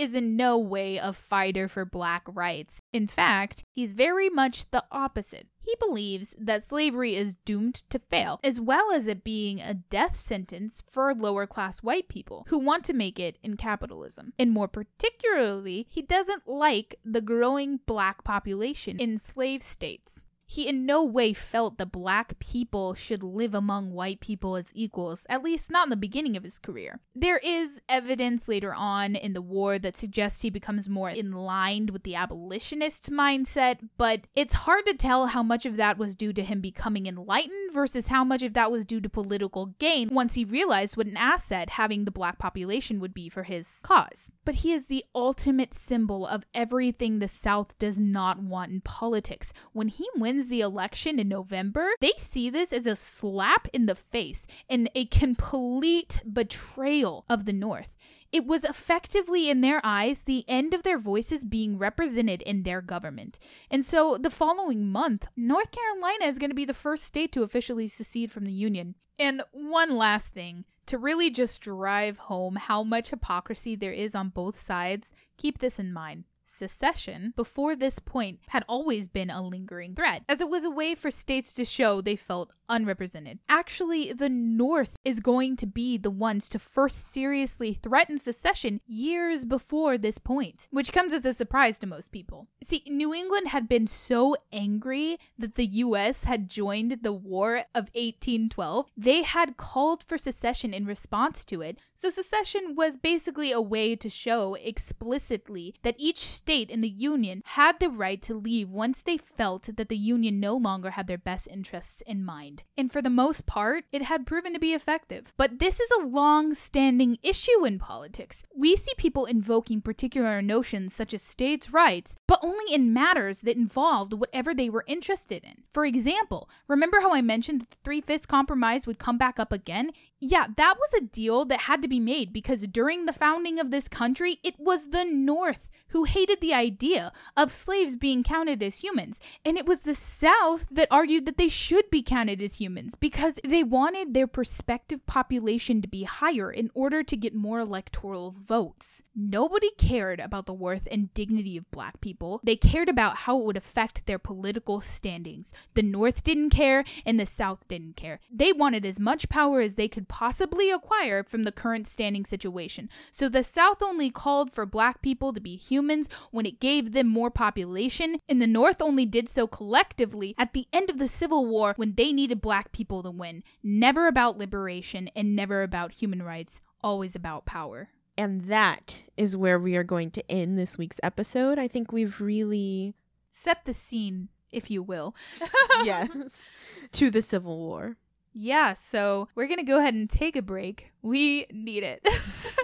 is 0.00 0.14
in 0.14 0.36
no 0.36 0.56
way 0.56 0.96
a 0.96 1.12
fighter 1.12 1.68
for 1.68 1.84
black 1.84 2.24
rights. 2.26 2.80
In 2.92 3.06
fact, 3.06 3.64
he's 3.74 3.92
very 3.92 4.30
much 4.30 4.70
the 4.70 4.84
opposite. 4.90 5.48
He 5.62 5.74
believes 5.78 6.34
that 6.38 6.62
slavery 6.62 7.14
is 7.14 7.34
doomed 7.34 7.74
to 7.90 7.98
fail, 7.98 8.40
as 8.42 8.58
well 8.58 8.90
as 8.90 9.06
it 9.06 9.22
being 9.22 9.60
a 9.60 9.74
death 9.74 10.16
sentence 10.16 10.82
for 10.88 11.14
lower 11.14 11.46
class 11.46 11.82
white 11.82 12.08
people 12.08 12.46
who 12.48 12.58
want 12.58 12.84
to 12.84 12.94
make 12.94 13.20
it 13.20 13.36
in 13.42 13.58
capitalism. 13.58 14.32
And 14.38 14.50
more 14.50 14.68
particularly, 14.68 15.86
he 15.90 16.00
doesn't 16.00 16.48
like 16.48 16.96
the 17.04 17.20
growing 17.20 17.80
black 17.84 18.24
population 18.24 18.98
in 18.98 19.18
slave 19.18 19.62
states. 19.62 20.22
He 20.52 20.66
in 20.66 20.84
no 20.84 21.04
way 21.04 21.32
felt 21.32 21.78
that 21.78 21.92
black 21.92 22.36
people 22.40 22.92
should 22.92 23.22
live 23.22 23.54
among 23.54 23.92
white 23.92 24.18
people 24.18 24.56
as 24.56 24.72
equals, 24.74 25.24
at 25.28 25.44
least 25.44 25.70
not 25.70 25.86
in 25.86 25.90
the 25.90 25.96
beginning 25.96 26.36
of 26.36 26.42
his 26.42 26.58
career. 26.58 26.98
There 27.14 27.38
is 27.38 27.80
evidence 27.88 28.48
later 28.48 28.74
on 28.74 29.14
in 29.14 29.32
the 29.32 29.42
war 29.42 29.78
that 29.78 29.96
suggests 29.96 30.42
he 30.42 30.50
becomes 30.50 30.88
more 30.88 31.08
in 31.08 31.30
line 31.30 31.90
with 31.92 32.02
the 32.02 32.16
abolitionist 32.16 33.12
mindset, 33.12 33.78
but 33.96 34.26
it's 34.34 34.54
hard 34.54 34.86
to 34.86 34.94
tell 34.94 35.26
how 35.26 35.44
much 35.44 35.66
of 35.66 35.76
that 35.76 35.98
was 35.98 36.16
due 36.16 36.32
to 36.32 36.42
him 36.42 36.60
becoming 36.60 37.06
enlightened 37.06 37.72
versus 37.72 38.08
how 38.08 38.24
much 38.24 38.42
of 38.42 38.52
that 38.54 38.72
was 38.72 38.84
due 38.84 39.00
to 39.00 39.08
political 39.08 39.66
gain 39.78 40.08
once 40.10 40.34
he 40.34 40.44
realized 40.44 40.96
what 40.96 41.06
an 41.06 41.16
asset 41.16 41.70
having 41.70 42.04
the 42.04 42.10
black 42.10 42.40
population 42.40 42.98
would 42.98 43.14
be 43.14 43.28
for 43.28 43.44
his 43.44 43.82
cause. 43.84 44.32
But 44.44 44.56
he 44.56 44.72
is 44.72 44.86
the 44.86 45.04
ultimate 45.14 45.74
symbol 45.74 46.26
of 46.26 46.44
everything 46.56 47.20
the 47.20 47.28
South 47.28 47.78
does 47.78 48.00
not 48.00 48.42
want 48.42 48.72
in 48.72 48.80
politics. 48.80 49.52
When 49.72 49.86
he 49.86 50.08
wins 50.16 50.39
wins 50.40 50.48
the 50.48 50.60
election 50.60 51.18
in 51.18 51.28
November, 51.28 51.90
they 52.00 52.12
see 52.16 52.48
this 52.48 52.72
as 52.72 52.86
a 52.86 52.96
slap 52.96 53.68
in 53.72 53.86
the 53.86 53.94
face 53.94 54.46
and 54.68 54.90
a 54.94 55.04
complete 55.06 56.22
betrayal 56.30 57.24
of 57.28 57.44
the 57.44 57.52
North. 57.52 57.96
It 58.32 58.46
was 58.46 58.64
effectively, 58.64 59.50
in 59.50 59.60
their 59.60 59.80
eyes, 59.82 60.20
the 60.20 60.44
end 60.48 60.72
of 60.72 60.82
their 60.82 60.98
voices 60.98 61.44
being 61.44 61.76
represented 61.76 62.42
in 62.42 62.62
their 62.62 62.80
government. 62.80 63.38
And 63.70 63.84
so 63.84 64.16
the 64.16 64.30
following 64.30 64.88
month, 64.88 65.26
North 65.36 65.72
Carolina 65.72 66.26
is 66.26 66.38
going 66.38 66.50
to 66.50 66.54
be 66.54 66.64
the 66.64 66.72
first 66.72 67.04
state 67.04 67.32
to 67.32 67.42
officially 67.42 67.88
secede 67.88 68.30
from 68.30 68.44
the 68.44 68.52
Union. 68.52 68.94
And 69.18 69.42
one 69.52 69.96
last 69.96 70.32
thing 70.32 70.64
to 70.86 70.96
really 70.96 71.30
just 71.30 71.60
drive 71.60 72.18
home 72.18 72.56
how 72.56 72.82
much 72.82 73.10
hypocrisy 73.10 73.74
there 73.74 73.92
is 73.92 74.14
on 74.14 74.30
both 74.30 74.58
sides, 74.58 75.12
keep 75.36 75.58
this 75.58 75.78
in 75.78 75.92
mind 75.92 76.24
secession 76.50 77.32
before 77.36 77.74
this 77.76 77.98
point 77.98 78.40
had 78.48 78.64
always 78.68 79.08
been 79.08 79.30
a 79.30 79.42
lingering 79.42 79.94
threat, 79.94 80.22
as 80.28 80.40
it 80.40 80.48
was 80.48 80.64
a 80.64 80.70
way 80.70 80.94
for 80.94 81.10
states 81.10 81.52
to 81.54 81.64
show 81.64 82.00
they 82.00 82.16
felt 82.16 82.52
unrepresented. 82.68 83.40
Actually, 83.48 84.12
the 84.12 84.28
North 84.28 84.96
is 85.04 85.20
going 85.20 85.56
to 85.56 85.66
be 85.66 85.98
the 85.98 86.10
ones 86.10 86.48
to 86.48 86.58
first 86.58 87.12
seriously 87.12 87.74
threaten 87.74 88.16
secession 88.16 88.80
years 88.86 89.44
before 89.44 89.98
this 89.98 90.18
point, 90.18 90.68
which 90.70 90.92
comes 90.92 91.12
as 91.12 91.26
a 91.26 91.32
surprise 91.32 91.78
to 91.78 91.86
most 91.86 92.12
people. 92.12 92.48
See, 92.62 92.82
New 92.86 93.12
England 93.12 93.48
had 93.48 93.68
been 93.68 93.86
so 93.86 94.36
angry 94.52 95.18
that 95.36 95.56
the 95.56 95.66
US 95.66 96.24
had 96.24 96.48
joined 96.48 96.98
the 97.02 97.12
War 97.12 97.64
of 97.74 97.90
1812, 97.94 98.86
they 98.96 99.22
had 99.22 99.56
called 99.56 100.04
for 100.06 100.16
secession 100.16 100.72
in 100.72 100.86
response 100.86 101.44
to 101.46 101.60
it. 101.60 101.78
So 101.94 102.08
secession 102.08 102.74
was 102.76 102.96
basically 102.96 103.52
a 103.52 103.60
way 103.60 103.96
to 103.96 104.08
show 104.08 104.54
explicitly 104.54 105.74
that 105.82 105.96
each 105.98 106.18
state 106.40 106.70
in 106.70 106.80
the 106.80 106.88
Union 106.88 107.42
had 107.44 107.78
the 107.80 107.90
right 107.90 108.22
to 108.22 108.32
leave 108.32 108.70
once 108.70 109.02
they 109.02 109.18
felt 109.18 109.68
that 109.76 109.90
the 109.90 109.96
Union 110.14 110.40
no 110.40 110.56
longer 110.56 110.92
had 110.92 111.06
their 111.06 111.18
best 111.18 111.46
interests 111.48 112.02
in 112.06 112.24
mind. 112.24 112.64
And 112.78 112.90
for 112.90 113.02
the 113.02 113.10
most 113.10 113.44
part, 113.44 113.84
it 113.92 114.00
had 114.00 114.26
proven 114.26 114.54
to 114.54 114.58
be 114.58 114.72
effective. 114.72 115.34
But 115.36 115.58
this 115.58 115.80
is 115.80 115.90
a 115.90 116.06
long 116.06 116.54
standing 116.54 117.18
issue 117.22 117.66
in 117.66 117.78
politics. 117.78 118.42
We 118.56 118.74
see 118.74 118.92
people 118.96 119.26
invoking 119.26 119.82
particular 119.82 120.40
notions 120.40 120.94
such 120.94 121.12
as 121.12 121.20
states' 121.20 121.74
rights, 121.74 122.16
but 122.26 122.40
only 122.42 122.72
in 122.72 122.94
matters 122.94 123.42
that 123.42 123.58
involved 123.58 124.14
whatever 124.14 124.54
they 124.54 124.70
were 124.70 124.84
interested 124.86 125.44
in. 125.44 125.64
For 125.70 125.84
example, 125.84 126.48
remember 126.68 127.00
how 127.02 127.12
I 127.12 127.20
mentioned 127.20 127.60
that 127.60 127.70
the 127.70 127.76
Three 127.84 128.00
Fifths 128.00 128.24
Compromise 128.24 128.86
would 128.86 128.98
come 128.98 129.18
back 129.18 129.38
up 129.38 129.52
again? 129.52 129.90
Yeah, 130.18 130.46
that 130.56 130.76
was 130.78 130.94
a 130.94 131.04
deal 131.04 131.44
that 131.46 131.62
had 131.62 131.82
to 131.82 131.88
be 131.88 132.00
made 132.00 132.32
because 132.32 132.62
during 132.62 133.04
the 133.04 133.12
founding 133.12 133.58
of 133.58 133.70
this 133.70 133.88
country, 133.88 134.38
it 134.42 134.54
was 134.58 134.88
the 134.88 135.04
North 135.04 135.68
who 135.90 136.04
hated 136.04 136.40
the 136.40 136.54
idea 136.54 137.12
of 137.36 137.52
slaves 137.52 137.96
being 137.96 138.22
counted 138.22 138.62
as 138.62 138.78
humans. 138.78 139.20
And 139.44 139.56
it 139.56 139.66
was 139.66 139.80
the 139.80 139.94
South 139.94 140.66
that 140.70 140.88
argued 140.90 141.26
that 141.26 141.36
they 141.36 141.48
should 141.48 141.90
be 141.90 142.02
counted 142.02 142.40
as 142.40 142.54
humans 142.54 142.94
because 142.94 143.38
they 143.44 143.62
wanted 143.62 144.14
their 144.14 144.26
prospective 144.26 145.04
population 145.06 145.82
to 145.82 145.88
be 145.88 146.04
higher 146.04 146.50
in 146.50 146.70
order 146.74 147.02
to 147.02 147.16
get 147.16 147.34
more 147.34 147.58
electoral 147.58 148.34
votes. 148.38 149.02
Nobody 149.14 149.70
cared 149.78 150.20
about 150.20 150.46
the 150.46 150.54
worth 150.54 150.86
and 150.90 151.12
dignity 151.14 151.56
of 151.56 151.70
black 151.70 152.00
people, 152.00 152.40
they 152.42 152.56
cared 152.56 152.88
about 152.88 153.16
how 153.18 153.38
it 153.38 153.44
would 153.44 153.56
affect 153.56 154.06
their 154.06 154.18
political 154.18 154.80
standings. 154.80 155.52
The 155.74 155.82
North 155.82 156.22
didn't 156.22 156.50
care, 156.50 156.84
and 157.04 157.18
the 157.18 157.26
South 157.26 157.66
didn't 157.68 157.96
care. 157.96 158.20
They 158.30 158.52
wanted 158.52 158.86
as 158.86 159.00
much 159.00 159.28
power 159.28 159.60
as 159.60 159.74
they 159.74 159.88
could 159.88 160.08
possibly 160.08 160.70
acquire 160.70 161.22
from 161.22 161.44
the 161.44 161.52
current 161.52 161.86
standing 161.86 162.24
situation. 162.24 162.88
So 163.10 163.28
the 163.28 163.42
South 163.42 163.82
only 163.82 164.10
called 164.10 164.52
for 164.52 164.66
black 164.66 165.02
people 165.02 165.32
to 165.32 165.40
be 165.40 165.56
humans 165.56 165.79
humans 165.80 166.08
when 166.30 166.44
it 166.44 166.60
gave 166.60 166.92
them 166.92 167.06
more 167.06 167.30
population, 167.30 168.20
and 168.28 168.40
the 168.40 168.46
North 168.46 168.82
only 168.82 169.06
did 169.06 169.28
so 169.28 169.46
collectively 169.46 170.34
at 170.36 170.52
the 170.52 170.66
end 170.72 170.90
of 170.90 170.98
the 170.98 171.08
Civil 171.08 171.46
War 171.46 171.72
when 171.76 171.94
they 171.94 172.12
needed 172.12 172.42
black 172.42 172.70
people 172.72 173.02
to 173.02 173.10
win. 173.10 173.42
Never 173.62 174.06
about 174.06 174.36
liberation 174.36 175.08
and 175.16 175.34
never 175.34 175.62
about 175.62 175.92
human 175.92 176.22
rights, 176.22 176.60
always 176.82 177.16
about 177.16 177.46
power. 177.46 177.88
And 178.18 178.42
that 178.42 179.04
is 179.16 179.36
where 179.36 179.58
we 179.58 179.76
are 179.76 179.84
going 179.84 180.10
to 180.10 180.30
end 180.30 180.58
this 180.58 180.76
week's 180.76 181.00
episode. 181.02 181.58
I 181.58 181.68
think 181.68 181.90
we've 181.90 182.20
really 182.20 182.94
set 183.32 183.64
the 183.64 183.72
scene, 183.72 184.28
if 184.52 184.70
you 184.70 184.82
will. 184.82 185.14
yes, 185.84 186.50
to 186.92 187.10
the 187.10 187.22
Civil 187.22 187.56
War. 187.56 187.96
Yeah, 188.34 188.74
so 188.74 189.28
we're 189.34 189.46
going 189.46 189.58
to 189.58 189.64
go 189.64 189.78
ahead 189.78 189.94
and 189.94 190.08
take 190.08 190.36
a 190.36 190.42
break. 190.42 190.92
We 191.02 191.46
need 191.50 191.82
it. 191.82 192.06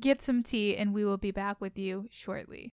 Get 0.00 0.20
some 0.20 0.42
tea, 0.42 0.76
and 0.76 0.92
we 0.92 1.04
will 1.04 1.16
be 1.16 1.30
back 1.30 1.60
with 1.60 1.78
you 1.78 2.06
shortly. 2.10 2.72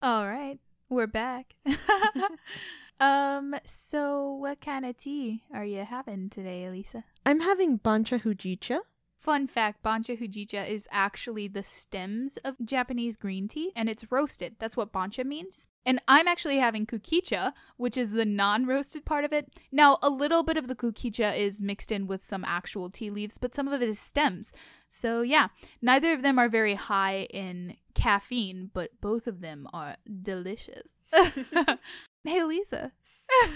All 0.00 0.28
right, 0.28 0.58
we're 0.88 1.06
back. 1.06 1.54
um, 3.00 3.54
so 3.64 4.32
what 4.34 4.60
kind 4.60 4.84
of 4.84 4.96
tea 4.96 5.42
are 5.52 5.64
you 5.64 5.84
having 5.84 6.30
today, 6.30 6.64
Elisa? 6.64 7.04
I'm 7.26 7.40
having 7.40 7.78
bancha 7.78 8.22
hojicha. 8.22 8.80
Fun 9.22 9.46
fact 9.46 9.84
Bancha 9.84 10.16
Hojicha 10.16 10.68
is 10.68 10.88
actually 10.90 11.46
the 11.46 11.62
stems 11.62 12.38
of 12.38 12.56
Japanese 12.64 13.16
green 13.16 13.46
tea 13.46 13.70
and 13.76 13.88
it's 13.88 14.10
roasted. 14.10 14.56
That's 14.58 14.76
what 14.76 14.90
Bancha 14.90 15.22
means. 15.22 15.68
And 15.86 16.02
I'm 16.08 16.26
actually 16.26 16.58
having 16.58 16.86
kukicha, 16.86 17.52
which 17.76 17.96
is 17.96 18.10
the 18.10 18.24
non 18.24 18.66
roasted 18.66 19.04
part 19.04 19.24
of 19.24 19.32
it. 19.32 19.48
Now, 19.70 19.98
a 20.02 20.10
little 20.10 20.42
bit 20.42 20.56
of 20.56 20.66
the 20.66 20.74
kukicha 20.74 21.38
is 21.38 21.62
mixed 21.62 21.92
in 21.92 22.08
with 22.08 22.20
some 22.20 22.44
actual 22.44 22.90
tea 22.90 23.10
leaves, 23.10 23.38
but 23.38 23.54
some 23.54 23.68
of 23.68 23.80
it 23.80 23.88
is 23.88 24.00
stems. 24.00 24.52
So, 24.88 25.22
yeah, 25.22 25.48
neither 25.80 26.12
of 26.12 26.22
them 26.22 26.36
are 26.36 26.48
very 26.48 26.74
high 26.74 27.28
in 27.30 27.76
caffeine, 27.94 28.70
but 28.74 29.00
both 29.00 29.28
of 29.28 29.40
them 29.40 29.68
are 29.72 29.98
delicious. 30.20 31.06
hey, 32.24 32.42
Lisa. 32.42 32.90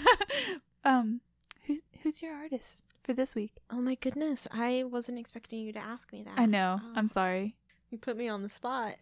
um, 0.85 1.19
who's, 1.65 1.81
who's 2.03 2.21
your 2.21 2.33
artist? 2.33 2.83
For 3.07 3.13
this 3.13 3.35
week? 3.35 3.53
Oh 3.71 3.77
my 3.77 3.95
goodness. 3.95 4.47
I 4.51 4.83
wasn't 4.83 5.17
expecting 5.17 5.61
you 5.61 5.71
to 5.71 5.79
ask 5.79 6.11
me 6.11 6.23
that. 6.23 6.37
I 6.37 6.45
know. 6.45 6.81
Oh. 6.83 6.91
I'm 6.93 7.07
sorry. 7.07 7.55
You 7.89 7.97
put 7.97 8.17
me 8.17 8.27
on 8.27 8.43
the 8.43 8.49
spot. 8.49 8.95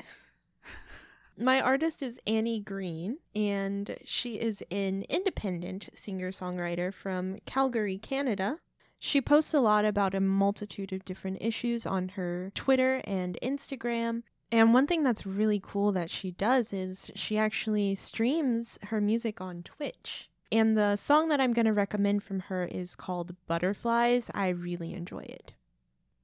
my 1.38 1.60
artist 1.60 2.04
is 2.04 2.22
Annie 2.28 2.60
Green, 2.60 3.18
and 3.34 3.98
she 4.06 4.36
is 4.36 4.64
an 4.70 5.06
independent 5.10 5.90
singer 5.96 6.32
songwriter 6.32 6.94
from 6.94 7.38
Calgary, 7.48 7.98
Canada. 7.98 8.60
She 9.00 9.22
posts 9.22 9.56
a 9.56 9.60
lot 9.60 9.86
about 9.86 10.14
a 10.14 10.20
multitude 10.20 10.94
of 10.94 11.04
different 11.04 11.40
issues 11.42 11.88
on 11.88 12.10
her 12.10 12.52
Twitter 12.54 13.02
and 13.06 13.40
Instagram. 13.42 14.22
And 14.52 14.72
one 14.72 14.86
thing 14.86 15.02
that's 15.02 15.26
really 15.26 15.60
cool 15.62 15.92
that 15.94 16.12
she 16.12 16.30
does 16.30 16.72
is 16.72 17.10
she 17.16 17.40
actually 17.40 17.96
streams 17.96 18.78
her 18.84 19.02
music 19.02 19.42
on 19.42 19.64
Twitch. 19.64 20.30
And 20.52 20.78
the 20.78 20.96
song 20.96 21.30
that 21.30 21.40
I'm 21.42 21.54
going 21.54 21.66
to 21.66 21.74
recommend 21.74 22.24
from 22.24 22.42
her 22.42 22.66
is 22.66 22.96
called 22.96 23.36
Butterflies. 23.48 24.30
I 24.34 24.50
really 24.50 24.94
enjoy 24.94 25.22
it. 25.22 25.54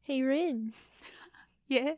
Hey, 0.01 0.21
Rin. 0.21 0.73
yeah. 1.67 1.93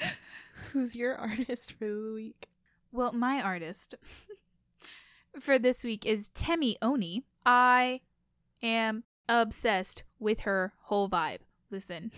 Who's 0.72 0.94
your 0.94 1.14
artist 1.16 1.72
for 1.72 1.86
the 1.86 2.12
week? 2.14 2.48
Well, 2.92 3.12
my 3.12 3.40
artist 3.40 3.96
for 5.40 5.58
this 5.58 5.82
week 5.82 6.06
is 6.06 6.28
Temi 6.28 6.76
Oni. 6.80 7.24
I 7.44 8.00
am 8.62 9.04
obsessed 9.28 10.04
with 10.18 10.40
her 10.40 10.72
whole 10.82 11.08
vibe. 11.08 11.40
Listen. 11.70 12.12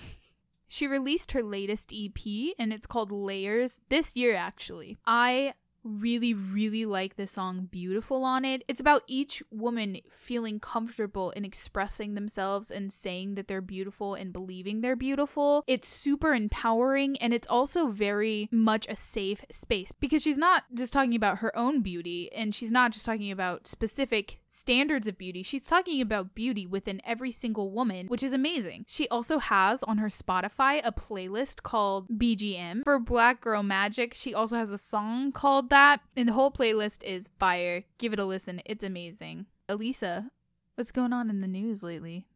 She 0.68 0.86
released 0.86 1.32
her 1.32 1.42
latest 1.42 1.92
EP 1.94 2.54
and 2.58 2.72
it's 2.72 2.86
called 2.86 3.12
Layers 3.12 3.78
this 3.88 4.14
year, 4.16 4.34
actually. 4.34 4.96
I 5.06 5.54
really, 5.86 6.34
really 6.34 6.84
like 6.84 7.16
the 7.16 7.26
song 7.26 7.68
Beautiful 7.70 8.24
on 8.24 8.44
it. 8.44 8.64
It's 8.68 8.80
about 8.80 9.02
each 9.06 9.42
woman 9.50 9.98
feeling 10.10 10.60
comfortable 10.60 11.30
in 11.30 11.44
expressing 11.44 12.14
themselves 12.14 12.70
and 12.70 12.92
saying 12.92 13.34
that 13.36 13.48
they're 13.48 13.60
beautiful 13.60 14.14
and 14.14 14.32
believing 14.32 14.80
they're 14.80 14.96
beautiful. 14.96 15.64
It's 15.66 15.88
super 15.88 16.34
empowering 16.34 17.16
and 17.18 17.32
it's 17.32 17.46
also 17.48 17.88
very 17.88 18.48
much 18.50 18.86
a 18.88 18.96
safe 18.96 19.44
space 19.50 19.92
because 19.92 20.22
she's 20.22 20.38
not 20.38 20.64
just 20.74 20.92
talking 20.92 21.14
about 21.14 21.38
her 21.38 21.56
own 21.56 21.82
beauty 21.82 22.32
and 22.32 22.54
she's 22.54 22.72
not 22.72 22.92
just 22.92 23.06
talking 23.06 23.30
about 23.30 23.66
specific 23.66 24.40
standards 24.56 25.06
of 25.06 25.18
beauty. 25.18 25.42
She's 25.42 25.66
talking 25.66 26.00
about 26.00 26.34
beauty 26.34 26.66
within 26.66 27.02
every 27.04 27.30
single 27.30 27.70
woman, 27.70 28.06
which 28.06 28.22
is 28.22 28.32
amazing. 28.32 28.86
She 28.88 29.06
also 29.08 29.38
has 29.38 29.82
on 29.82 29.98
her 29.98 30.08
Spotify 30.08 30.80
a 30.82 30.92
playlist 30.92 31.62
called 31.62 32.08
BGM. 32.08 32.82
For 32.84 32.98
Black 32.98 33.40
Girl 33.40 33.62
Magic, 33.62 34.14
she 34.14 34.32
also 34.32 34.56
has 34.56 34.70
a 34.70 34.78
song 34.78 35.30
called 35.30 35.68
that, 35.70 36.00
and 36.16 36.28
the 36.28 36.32
whole 36.32 36.50
playlist 36.50 37.02
is 37.02 37.28
fire. 37.38 37.84
Give 37.98 38.12
it 38.12 38.18
a 38.18 38.24
listen, 38.24 38.62
it's 38.64 38.82
amazing. 38.82 39.46
Elisa, 39.68 40.30
what's 40.74 40.90
going 40.90 41.12
on 41.12 41.28
in 41.28 41.42
the 41.42 41.48
news 41.48 41.82
lately? 41.82 42.26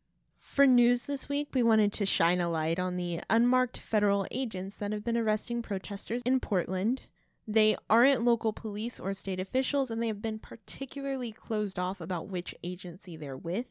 For 0.41 0.67
news 0.67 1.05
this 1.05 1.29
week, 1.29 1.49
we 1.55 1.63
wanted 1.63 1.93
to 1.95 2.07
shine 2.07 2.41
a 2.41 2.49
light 2.49 2.79
on 2.79 2.97
the 2.97 3.21
unmarked 3.31 3.79
federal 3.79 4.27
agents 4.31 4.77
that 4.77 4.93
have 4.93 5.05
been 5.05 5.17
arresting 5.17 5.63
protesters 5.63 6.23
in 6.25 6.41
Portland. 6.41 7.03
They 7.53 7.77
aren't 7.89 8.25
local 8.25 8.53
police 8.53 9.01
or 9.01 9.13
state 9.13 9.41
officials, 9.41 9.91
and 9.91 10.01
they 10.01 10.07
have 10.07 10.23
been 10.23 10.39
particularly 10.39 11.33
closed 11.33 11.81
off 11.81 12.01
about 12.01 12.29
which 12.29 12.55
agency 12.63 13.17
they're 13.17 13.37
with. 13.37 13.67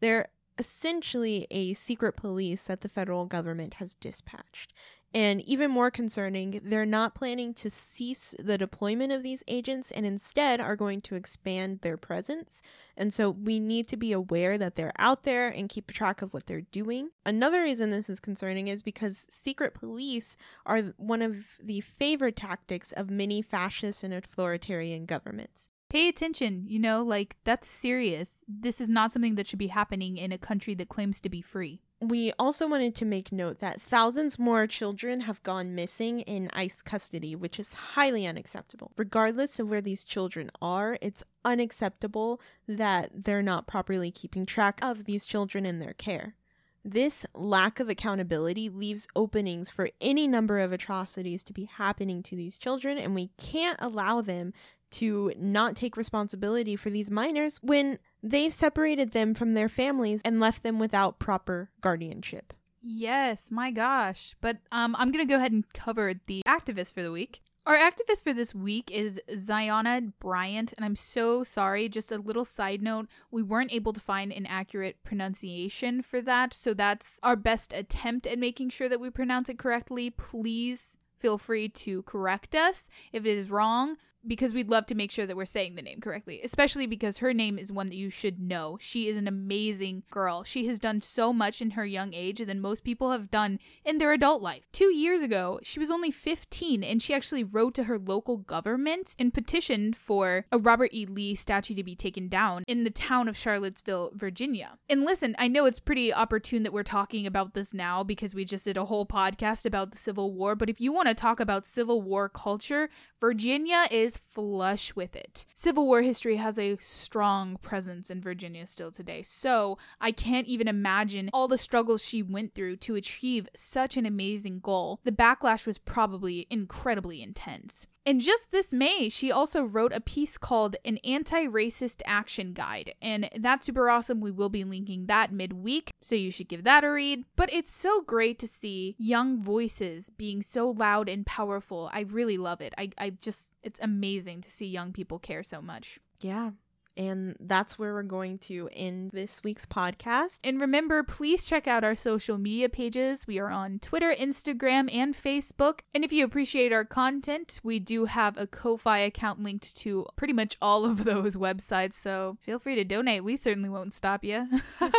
They're 0.00 0.30
essentially 0.58 1.46
a 1.50 1.74
secret 1.74 2.16
police 2.16 2.64
that 2.64 2.80
the 2.82 2.88
federal 2.88 3.26
government 3.26 3.74
has 3.74 3.94
dispatched. 3.94 4.72
And 5.12 5.40
even 5.40 5.72
more 5.72 5.90
concerning, 5.90 6.60
they're 6.62 6.86
not 6.86 7.16
planning 7.16 7.52
to 7.54 7.68
cease 7.68 8.32
the 8.38 8.56
deployment 8.56 9.10
of 9.10 9.24
these 9.24 9.42
agents 9.48 9.90
and 9.90 10.06
instead 10.06 10.60
are 10.60 10.76
going 10.76 11.00
to 11.02 11.16
expand 11.16 11.80
their 11.80 11.96
presence. 11.96 12.62
And 12.96 13.12
so 13.12 13.30
we 13.30 13.58
need 13.58 13.88
to 13.88 13.96
be 13.96 14.12
aware 14.12 14.56
that 14.56 14.76
they're 14.76 14.92
out 14.98 15.24
there 15.24 15.48
and 15.48 15.68
keep 15.68 15.90
track 15.90 16.22
of 16.22 16.32
what 16.32 16.46
they're 16.46 16.60
doing. 16.60 17.10
Another 17.26 17.62
reason 17.62 17.90
this 17.90 18.08
is 18.08 18.20
concerning 18.20 18.68
is 18.68 18.84
because 18.84 19.26
secret 19.28 19.74
police 19.74 20.36
are 20.64 20.80
one 20.96 21.22
of 21.22 21.58
the 21.60 21.80
favorite 21.80 22.36
tactics 22.36 22.92
of 22.92 23.10
many 23.10 23.42
fascist 23.42 24.04
and 24.04 24.14
authoritarian 24.14 25.06
governments. 25.06 25.70
Pay 25.90 26.08
attention, 26.08 26.66
you 26.68 26.78
know, 26.78 27.02
like 27.02 27.36
that's 27.42 27.66
serious. 27.66 28.44
This 28.46 28.80
is 28.80 28.88
not 28.88 29.10
something 29.10 29.34
that 29.34 29.48
should 29.48 29.58
be 29.58 29.66
happening 29.66 30.16
in 30.16 30.30
a 30.30 30.38
country 30.38 30.72
that 30.76 30.88
claims 30.88 31.20
to 31.20 31.28
be 31.28 31.42
free. 31.42 31.82
We 32.00 32.32
also 32.38 32.68
wanted 32.68 32.94
to 32.94 33.04
make 33.04 33.32
note 33.32 33.58
that 33.58 33.82
thousands 33.82 34.38
more 34.38 34.68
children 34.68 35.22
have 35.22 35.42
gone 35.42 35.74
missing 35.74 36.20
in 36.20 36.48
ICE 36.52 36.80
custody, 36.80 37.34
which 37.34 37.58
is 37.58 37.74
highly 37.74 38.24
unacceptable. 38.24 38.92
Regardless 38.96 39.58
of 39.58 39.68
where 39.68 39.80
these 39.80 40.04
children 40.04 40.50
are, 40.62 40.96
it's 41.02 41.24
unacceptable 41.44 42.40
that 42.68 43.10
they're 43.12 43.42
not 43.42 43.66
properly 43.66 44.12
keeping 44.12 44.46
track 44.46 44.78
of 44.80 45.04
these 45.04 45.26
children 45.26 45.66
in 45.66 45.80
their 45.80 45.92
care. 45.92 46.36
This 46.82 47.26
lack 47.34 47.80
of 47.80 47.90
accountability 47.90 48.70
leaves 48.70 49.06
openings 49.14 49.68
for 49.68 49.90
any 50.00 50.26
number 50.26 50.60
of 50.60 50.72
atrocities 50.72 51.42
to 51.42 51.52
be 51.52 51.64
happening 51.64 52.22
to 52.22 52.36
these 52.36 52.56
children, 52.56 52.96
and 52.96 53.14
we 53.14 53.32
can't 53.36 53.76
allow 53.80 54.22
them 54.22 54.54
to 54.90 55.32
not 55.38 55.76
take 55.76 55.96
responsibility 55.96 56.76
for 56.76 56.90
these 56.90 57.10
minors 57.10 57.58
when 57.62 57.98
they've 58.22 58.52
separated 58.52 59.12
them 59.12 59.34
from 59.34 59.54
their 59.54 59.68
families 59.68 60.20
and 60.24 60.40
left 60.40 60.62
them 60.62 60.78
without 60.78 61.18
proper 61.18 61.70
guardianship. 61.80 62.52
Yes, 62.82 63.50
my 63.50 63.70
gosh. 63.70 64.34
But 64.40 64.58
um, 64.72 64.96
I'm 64.98 65.10
going 65.12 65.24
to 65.24 65.30
go 65.30 65.36
ahead 65.36 65.52
and 65.52 65.70
cover 65.72 66.14
the 66.26 66.42
activist 66.46 66.94
for 66.94 67.02
the 67.02 67.12
week. 67.12 67.40
Our 67.66 67.76
activist 67.76 68.24
for 68.24 68.32
this 68.32 68.54
week 68.54 68.90
is 68.90 69.20
Zyahna 69.30 70.12
Bryant, 70.18 70.72
and 70.72 70.84
I'm 70.84 70.96
so 70.96 71.44
sorry. 71.44 71.90
Just 71.90 72.10
a 72.10 72.16
little 72.16 72.46
side 72.46 72.82
note 72.82 73.06
we 73.30 73.42
weren't 73.42 73.72
able 73.72 73.92
to 73.92 74.00
find 74.00 74.32
an 74.32 74.46
accurate 74.46 74.96
pronunciation 75.04 76.00
for 76.00 76.22
that, 76.22 76.54
so 76.54 76.72
that's 76.72 77.20
our 77.22 77.36
best 77.36 77.74
attempt 77.74 78.26
at 78.26 78.38
making 78.38 78.70
sure 78.70 78.88
that 78.88 78.98
we 78.98 79.10
pronounce 79.10 79.50
it 79.50 79.58
correctly. 79.58 80.08
Please 80.08 80.96
feel 81.18 81.36
free 81.36 81.68
to 81.68 82.02
correct 82.04 82.54
us 82.54 82.88
if 83.12 83.26
it 83.26 83.36
is 83.36 83.50
wrong 83.50 83.98
because 84.26 84.52
we'd 84.52 84.68
love 84.68 84.86
to 84.86 84.94
make 84.94 85.10
sure 85.10 85.26
that 85.26 85.36
we're 85.36 85.44
saying 85.44 85.74
the 85.74 85.82
name 85.82 86.00
correctly, 86.00 86.40
especially 86.42 86.86
because 86.86 87.18
her 87.18 87.32
name 87.32 87.58
is 87.58 87.72
one 87.72 87.86
that 87.86 87.96
you 87.96 88.10
should 88.10 88.40
know. 88.40 88.76
She 88.80 89.08
is 89.08 89.16
an 89.16 89.26
amazing 89.26 90.02
girl. 90.10 90.44
She 90.44 90.66
has 90.66 90.78
done 90.78 91.00
so 91.00 91.32
much 91.32 91.60
in 91.60 91.72
her 91.72 91.86
young 91.86 92.12
age 92.12 92.44
than 92.44 92.60
most 92.60 92.84
people 92.84 93.10
have 93.12 93.30
done 93.30 93.58
in 93.84 93.98
their 93.98 94.12
adult 94.12 94.42
life. 94.42 94.64
Two 94.72 94.92
years 94.94 95.22
ago, 95.22 95.58
she 95.62 95.78
was 95.78 95.90
only 95.90 96.10
15 96.10 96.84
and 96.84 97.02
she 97.02 97.14
actually 97.14 97.44
wrote 97.44 97.74
to 97.74 97.84
her 97.84 97.98
local 97.98 98.36
government 98.36 99.14
and 99.18 99.32
petitioned 99.32 99.96
for 99.96 100.46
a 100.52 100.58
Robert 100.58 100.90
E. 100.92 101.06
Lee 101.06 101.34
statue 101.34 101.74
to 101.74 101.84
be 101.84 101.96
taken 101.96 102.28
down 102.28 102.64
in 102.66 102.84
the 102.84 102.90
town 102.90 103.28
of 103.28 103.36
Charlottesville, 103.36 104.12
Virginia. 104.14 104.78
And 104.88 105.04
listen, 105.04 105.34
I 105.38 105.48
know 105.48 105.64
it's 105.64 105.80
pretty 105.80 106.12
opportune 106.12 106.62
that 106.64 106.72
we're 106.72 106.82
talking 106.82 107.26
about 107.26 107.54
this 107.54 107.72
now 107.72 108.04
because 108.04 108.34
we 108.34 108.44
just 108.44 108.64
did 108.64 108.76
a 108.76 108.84
whole 108.84 109.06
podcast 109.06 109.64
about 109.64 109.92
the 109.92 109.98
Civil 109.98 110.32
War, 110.32 110.54
but 110.54 110.68
if 110.68 110.80
you 110.80 110.92
want 110.92 111.08
to 111.08 111.14
talk 111.14 111.40
about 111.40 111.66
Civil 111.66 112.02
War 112.02 112.28
culture, 112.28 112.90
Virginia 113.20 113.86
is 114.10 114.16
flush 114.16 114.94
with 114.96 115.14
it. 115.14 115.46
Civil 115.54 115.86
War 115.86 116.02
history 116.02 116.36
has 116.36 116.58
a 116.58 116.76
strong 116.80 117.56
presence 117.62 118.10
in 118.10 118.20
Virginia 118.20 118.66
still 118.66 118.90
today, 118.90 119.22
so 119.22 119.78
I 120.00 120.10
can't 120.10 120.48
even 120.48 120.66
imagine 120.66 121.30
all 121.32 121.48
the 121.48 121.58
struggles 121.58 122.02
she 122.02 122.22
went 122.22 122.54
through 122.54 122.76
to 122.78 122.96
achieve 122.96 123.48
such 123.54 123.96
an 123.96 124.06
amazing 124.06 124.60
goal. 124.60 125.00
The 125.04 125.12
backlash 125.12 125.66
was 125.66 125.78
probably 125.78 126.46
incredibly 126.50 127.22
intense. 127.22 127.86
And 128.06 128.20
just 128.20 128.50
this 128.50 128.72
May, 128.72 129.08
she 129.08 129.30
also 129.30 129.62
wrote 129.62 129.92
a 129.92 130.00
piece 130.00 130.38
called 130.38 130.76
An 130.84 130.96
Anti 130.98 131.46
Racist 131.46 132.00
Action 132.06 132.52
Guide. 132.52 132.94
And 133.02 133.28
that's 133.38 133.66
super 133.66 133.90
awesome. 133.90 134.20
We 134.20 134.30
will 134.30 134.48
be 134.48 134.64
linking 134.64 135.06
that 135.06 135.32
midweek, 135.32 135.90
so 136.00 136.14
you 136.14 136.30
should 136.30 136.48
give 136.48 136.64
that 136.64 136.84
a 136.84 136.90
read. 136.90 137.24
But 137.36 137.52
it's 137.52 137.72
so 137.72 138.00
great 138.02 138.38
to 138.38 138.48
see 138.48 138.96
young 138.98 139.42
voices 139.42 140.10
being 140.10 140.42
so 140.42 140.70
loud 140.70 141.08
and 141.08 141.26
powerful. 141.26 141.90
I 141.92 142.00
really 142.00 142.38
love 142.38 142.60
it. 142.60 142.74
I, 142.78 142.90
I 142.96 143.10
just, 143.10 143.52
it's 143.62 143.80
amazing 143.82 144.40
to 144.42 144.50
see 144.50 144.66
young 144.66 144.92
people 144.92 145.18
care 145.18 145.42
so 145.42 145.60
much. 145.60 145.98
Yeah. 146.20 146.50
And 146.96 147.36
that's 147.40 147.78
where 147.78 147.94
we're 147.94 148.02
going 148.02 148.38
to 148.40 148.68
end 148.72 149.12
this 149.12 149.42
week's 149.42 149.64
podcast. 149.64 150.38
And 150.44 150.60
remember, 150.60 151.02
please 151.02 151.46
check 151.46 151.66
out 151.66 151.84
our 151.84 151.94
social 151.94 152.36
media 152.36 152.68
pages. 152.68 153.26
We 153.26 153.38
are 153.38 153.48
on 153.50 153.78
Twitter, 153.78 154.12
Instagram, 154.18 154.92
and 154.94 155.14
Facebook. 155.16 155.80
And 155.94 156.04
if 156.04 156.12
you 156.12 156.24
appreciate 156.24 156.72
our 156.72 156.84
content, 156.84 157.60
we 157.62 157.78
do 157.78 158.04
have 158.06 158.36
a 158.36 158.46
Ko 158.46 158.76
fi 158.76 158.98
account 158.98 159.42
linked 159.42 159.74
to 159.78 160.06
pretty 160.16 160.32
much 160.34 160.56
all 160.60 160.84
of 160.84 161.04
those 161.04 161.36
websites. 161.36 161.94
So 161.94 162.36
feel 162.42 162.58
free 162.58 162.74
to 162.74 162.84
donate. 162.84 163.24
We 163.24 163.36
certainly 163.36 163.68
won't 163.68 163.94
stop 163.94 164.24
you. 164.24 164.46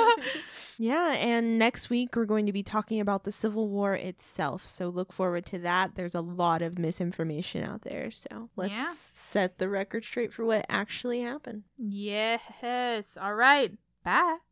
yeah. 0.77 1.13
And 1.13 1.57
next 1.59 1.89
week, 1.89 2.15
we're 2.15 2.25
going 2.25 2.45
to 2.45 2.53
be 2.53 2.63
talking 2.63 2.99
about 2.99 3.23
the 3.23 3.31
Civil 3.31 3.67
War 3.67 3.93
itself. 3.93 4.65
So 4.65 4.89
look 4.89 5.13
forward 5.13 5.45
to 5.47 5.59
that. 5.59 5.95
There's 5.95 6.15
a 6.15 6.21
lot 6.21 6.61
of 6.61 6.79
misinformation 6.79 7.63
out 7.63 7.81
there. 7.83 8.11
So 8.11 8.49
let's 8.55 8.73
Yeah. 8.73 8.93
set 9.13 9.57
the 9.57 9.69
record 9.69 10.03
straight 10.03 10.33
for 10.33 10.45
what 10.45 10.65
actually 10.69 11.21
happened. 11.21 11.63
Yes. 11.91 13.17
All 13.19 13.35
right. 13.35 13.71
Bye. 14.03 14.37